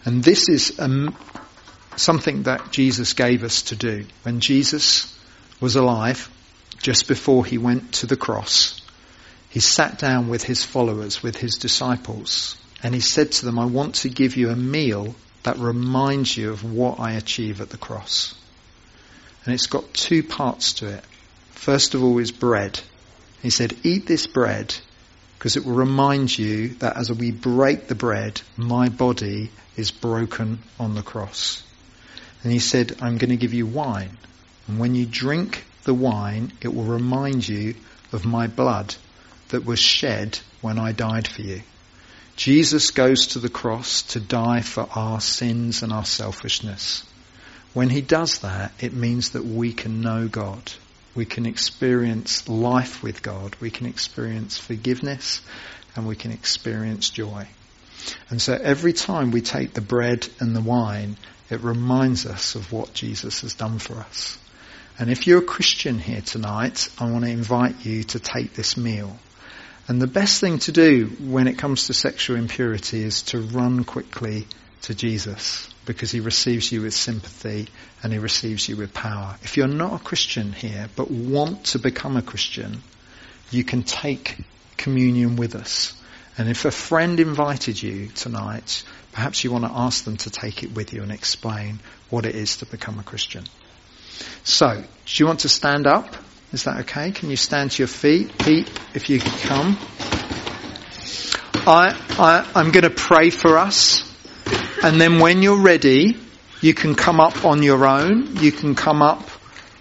And 0.05 0.23
this 0.23 0.49
is 0.49 0.79
um, 0.81 1.17
something 1.97 2.45
that 2.45 2.71
Jesus 2.71 3.13
gave 3.13 3.45
us 3.45 3.63
to 3.63 3.77
do. 3.77 4.07
When 4.23 4.41
Jesus 4.41 5.15
was 5.61 5.77
alive, 5.77 6.31
just 6.81 7.09
before 7.09 7.45
he 7.45 7.59
went 7.59 7.93
to 7.95 8.07
the 8.07 8.17
cross, 8.17 8.81
he 9.59 9.63
sat 9.63 9.99
down 9.99 10.29
with 10.29 10.45
his 10.45 10.63
followers, 10.63 11.21
with 11.21 11.37
his 11.37 11.57
disciples, 11.57 12.57
and 12.81 12.95
he 12.95 13.01
said 13.01 13.33
to 13.33 13.45
them, 13.45 13.59
I 13.59 13.65
want 13.65 13.97
to 13.97 14.09
give 14.09 14.37
you 14.37 14.51
a 14.51 14.55
meal 14.55 15.17
that 15.43 15.59
reminds 15.59 16.37
you 16.37 16.53
of 16.53 16.63
what 16.63 17.01
I 17.01 17.15
achieve 17.15 17.61
at 17.61 17.69
the 17.69 17.77
cross. 17.77 18.37
And 19.45 19.53
it's 19.53 19.67
got 19.67 19.93
two 19.93 20.23
parts 20.23 20.75
to 20.75 20.87
it. 20.87 21.05
First 21.51 21.97
of 21.97 22.05
all 22.05 22.19
is 22.19 22.31
bread. 22.31 22.79
He 23.43 23.51
said, 23.51 23.75
eat 23.83 24.07
this 24.07 24.29
bread 24.29 24.77
because 25.37 25.57
it 25.57 25.67
will 25.67 25.75
remind 25.75 26.39
you 26.39 26.69
that 26.77 26.97
as 26.97 27.11
we 27.11 27.33
break 27.33 27.89
the 27.89 27.97
bread, 27.97 28.41
my 28.57 28.89
body 28.89 29.51
is 29.77 29.91
broken 29.91 30.61
on 30.79 30.95
the 30.95 31.03
cross. 31.03 31.65
And 32.45 32.53
he 32.53 32.61
said, 32.61 32.97
I'm 33.03 33.19
going 33.19 33.31
to 33.31 33.37
give 33.37 33.55
you 33.55 33.67
wine. 33.67 34.19
And 34.69 34.79
when 34.79 34.95
you 34.95 35.05
drink 35.05 35.65
the 35.83 35.95
wine, 35.95 36.53
it 36.61 36.73
will 36.73 36.85
remind 36.85 37.49
you 37.49 37.75
of 38.13 38.25
my 38.25 38.47
blood 38.47 38.95
that 39.49 39.65
was 39.65 39.79
shed 39.79 40.39
when 40.61 40.79
I 40.79 40.93
died 40.93 41.29
for 41.29 41.43
you. 41.43 41.63
Jesus 42.37 42.93
goes 42.93 43.29
to 43.29 43.41
the 43.41 43.49
cross 43.49 44.03
to 44.03 44.21
die 44.21 44.61
for 44.61 44.89
our 44.95 45.21
sins 45.21 45.83
and 45.83 45.93
our 45.93 46.05
selfishness. 46.05 47.05
When 47.75 47.91
he 47.91 48.01
does 48.01 48.39
that, 48.39 48.73
it 48.81 48.93
means 48.93 49.31
that 49.31 49.45
we 49.45 49.73
can 49.73 50.01
know 50.01 50.29
God. 50.29 50.73
We 51.15 51.25
can 51.25 51.47
experience 51.47 52.49
life 52.49 53.03
with 53.03 53.23
God. 53.23 53.57
We 53.61 53.71
can 53.71 53.87
experience 53.87 54.57
forgiveness 54.57 55.41
and 55.97 56.07
we 56.07 56.15
can 56.15 56.31
experience 56.31 57.11
joy. 57.11 57.49
And 58.31 58.41
so 58.41 58.55
every 58.55 58.93
time 58.93 59.33
we 59.33 59.41
take 59.41 59.75
the 59.75 59.81
bread 59.81 60.29
and 60.39 60.55
the 60.55 60.61
wine, 60.61 61.17
it 61.51 61.61
reminds 61.61 62.25
us 62.25 62.55
of 62.55 62.73
what 62.73 62.95
Jesus 62.95 63.41
has 63.41 63.55
done 63.55 63.79
for 63.79 63.95
us. 63.95 64.39
And 64.99 65.11
if 65.11 65.27
you're 65.27 65.41
a 65.41 65.45
Christian 65.45 65.99
here 65.99 66.21
tonight, 66.21 66.89
I 66.99 67.11
want 67.11 67.25
to 67.25 67.31
invite 67.31 67.85
you 67.85 68.05
to 68.05 68.21
take 68.21 68.55
this 68.55 68.77
meal. 68.77 69.17
And 69.89 70.03
the 70.03 70.07
best 70.07 70.41
thing 70.41 70.59
to 70.61 70.73
do 70.73 71.07
when 71.19 71.49
it 71.49 71.57
comes 71.57 71.87
to 71.87 71.95
sexual 71.95 72.37
impurity 72.37 73.03
is 73.03 73.23
to 73.23 73.41
run 73.41 73.85
quickly 73.85 74.47
to 74.83 74.95
Jesus 74.95 75.67
because 75.87 76.11
he 76.11 76.21
receives 76.21 76.71
you 76.71 76.83
with 76.83 76.93
sympathy 76.93 77.69
and 78.03 78.13
he 78.13 78.19
receives 78.19 78.69
you 78.69 78.77
with 78.77 78.93
power. 78.93 79.37
If 79.43 79.57
you're 79.57 79.67
not 79.67 79.99
a 79.99 80.05
Christian 80.05 80.53
here 80.53 80.91
but 80.95 81.11
want 81.11 81.65
to 81.67 81.79
become 81.79 82.19
a 82.19 82.23
Christian, 82.23 82.83
you 83.51 83.65
can 83.65 83.83
take 83.83 84.37
communion 84.77 85.37
with 85.37 85.55
us. 85.55 85.95
And 86.37 86.51
if 86.51 86.67
a 86.67 86.71
friend 86.71 87.19
invited 87.19 87.83
you 87.83 88.09
tonight, 88.09 88.85
perhaps 89.13 89.43
you 89.43 89.51
want 89.51 89.65
to 89.65 89.73
ask 89.73 90.05
them 90.05 90.19
to 90.19 90.31
take 90.31 90.63
it 90.63 90.75
with 90.75 90.93
you 90.93 91.03
and 91.03 91.11
explain 91.11 91.81
what 92.11 92.27
it 92.27 92.35
is 92.35 92.59
to 92.59 92.67
become 92.67 92.99
a 92.99 93.03
Christian. 93.03 93.45
So, 94.45 94.85
do 95.07 95.13
you 95.23 95.27
want 95.27 95.41
to 95.41 95.49
stand 95.49 95.87
up? 95.87 96.15
Is 96.51 96.65
that 96.65 96.81
okay? 96.81 97.11
Can 97.11 97.29
you 97.29 97.37
stand 97.37 97.73
to 97.73 97.83
your 97.83 97.89
feet? 97.89 98.39
Pete, 98.39 98.71
if 98.95 99.11
you 99.11 99.21
could 99.21 99.39
come. 99.41 99.77
I, 101.67 101.95
I, 102.19 102.51
I'm 102.55 102.71
going 102.71 102.85
to 102.85 102.91
pray 102.91 103.29
for 103.29 103.59
us. 103.59 104.03
And 104.83 104.99
then 104.99 105.19
when 105.19 105.43
you're 105.43 105.61
ready, 105.61 106.17
you 106.63 106.73
can 106.73 106.95
come 106.95 107.21
up 107.21 107.45
on 107.45 107.63
your 107.63 107.87
own. 107.87 108.37
You 108.37 108.51
can 108.51 108.75
come 108.75 109.03
up 109.03 109.29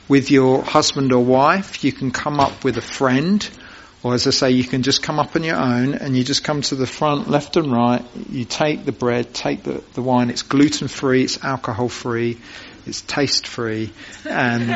with 0.10 0.30
your 0.30 0.62
husband 0.62 1.14
or 1.14 1.24
wife. 1.24 1.86
You 1.86 1.94
can 1.94 2.12
come 2.12 2.42
up 2.42 2.66
with 2.66 2.78
a 2.78 2.82
friend. 2.82 3.50
Or 4.04 4.14
as 4.14 4.28
I 4.28 4.32
say, 4.32 4.52
you 4.52 4.66
can 4.66 4.84
just 4.84 5.02
come 5.02 5.20
up 5.20 5.38
on 5.38 5.44
your 5.44 5.56
own 5.56 5.94
and 5.94 6.18
you 6.18 6.24
just 6.26 6.44
come 6.44 6.62
to 6.64 6.76
the 6.76 6.86
front, 6.86 7.30
left 7.30 7.56
and 7.56 7.72
right. 7.72 8.04
You 8.30 8.44
take 8.44 8.84
the 8.84 8.92
bread, 8.92 9.34
take 9.34 9.64
the, 9.64 9.82
the 9.94 10.02
wine. 10.02 10.30
It's 10.30 10.44
gluten 10.44 10.90
free, 10.90 11.24
it's 11.24 11.44
alcohol 11.44 11.88
free, 11.88 12.40
it's 12.88 13.02
taste 13.02 13.48
free. 13.48 13.92
And 14.26 14.70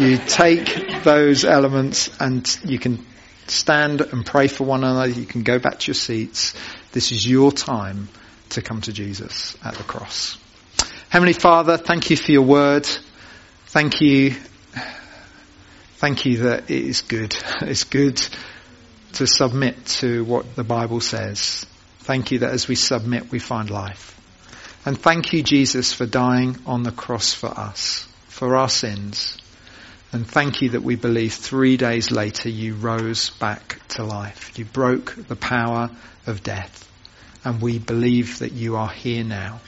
you 0.00 0.18
take 0.18 1.02
those 1.02 1.44
elements 1.44 2.10
and 2.20 2.46
you 2.64 2.78
can 2.78 3.04
stand 3.46 4.00
and 4.00 4.24
pray 4.24 4.48
for 4.48 4.64
one 4.64 4.84
another. 4.84 5.08
You 5.08 5.26
can 5.26 5.42
go 5.42 5.58
back 5.58 5.80
to 5.80 5.88
your 5.88 5.94
seats. 5.94 6.54
This 6.92 7.12
is 7.12 7.26
your 7.26 7.52
time 7.52 8.08
to 8.50 8.62
come 8.62 8.80
to 8.82 8.92
Jesus 8.92 9.56
at 9.64 9.74
the 9.74 9.82
cross. 9.82 10.38
Heavenly 11.08 11.34
Father, 11.34 11.76
thank 11.76 12.10
you 12.10 12.16
for 12.16 12.32
your 12.32 12.42
word. 12.42 12.88
Thank 13.66 14.00
you 14.00 14.36
Thank 16.02 16.26
you 16.26 16.38
that 16.38 16.68
it 16.68 16.84
is 16.84 17.02
good. 17.02 17.32
It's 17.60 17.84
good 17.84 18.20
to 19.12 19.24
submit 19.24 19.86
to 20.00 20.24
what 20.24 20.56
the 20.56 20.64
Bible 20.64 21.00
says. 21.00 21.64
Thank 22.00 22.32
you 22.32 22.40
that 22.40 22.50
as 22.50 22.66
we 22.66 22.74
submit, 22.74 23.30
we 23.30 23.38
find 23.38 23.70
life. 23.70 24.20
And 24.84 24.98
thank 24.98 25.32
you, 25.32 25.42
Jesus, 25.42 25.92
for 25.92 26.06
dying 26.06 26.56
on 26.66 26.82
the 26.82 26.90
cross 26.90 27.32
for 27.32 27.46
us, 27.46 28.06
for 28.28 28.56
our 28.56 28.68
sins. 28.68 29.38
And 30.10 30.26
thank 30.26 30.60
you 30.60 30.70
that 30.70 30.82
we 30.82 30.96
believe 30.96 31.32
three 31.32 31.76
days 31.76 32.10
later 32.10 32.48
you 32.48 32.74
rose 32.74 33.30
back 33.30 33.80
to 33.90 34.04
life. 34.04 34.58
You 34.58 34.64
broke 34.64 35.14
the 35.28 35.36
power 35.36 35.90
of 36.26 36.42
death. 36.42 36.88
And 37.44 37.62
we 37.62 37.78
believe 37.78 38.40
that 38.40 38.52
you 38.52 38.76
are 38.76 38.90
here 38.90 39.24
now. 39.24 39.60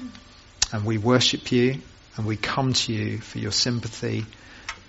And 0.72 0.84
we 0.84 0.98
worship 0.98 1.50
you 1.52 1.80
and 2.16 2.26
we 2.26 2.36
come 2.36 2.72
to 2.72 2.92
you 2.92 3.18
for 3.18 3.38
your 3.38 3.52
sympathy 3.52 4.24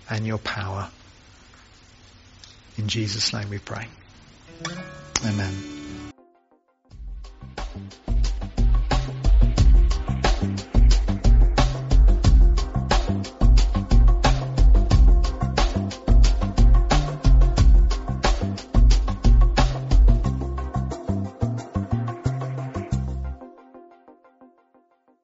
and 0.09 0.25
your 0.25 0.37
power. 0.39 0.89
In 2.77 2.87
Jesus' 2.87 3.31
name 3.33 3.49
we 3.49 3.59
pray. 3.59 3.87
Amen. 5.23 6.11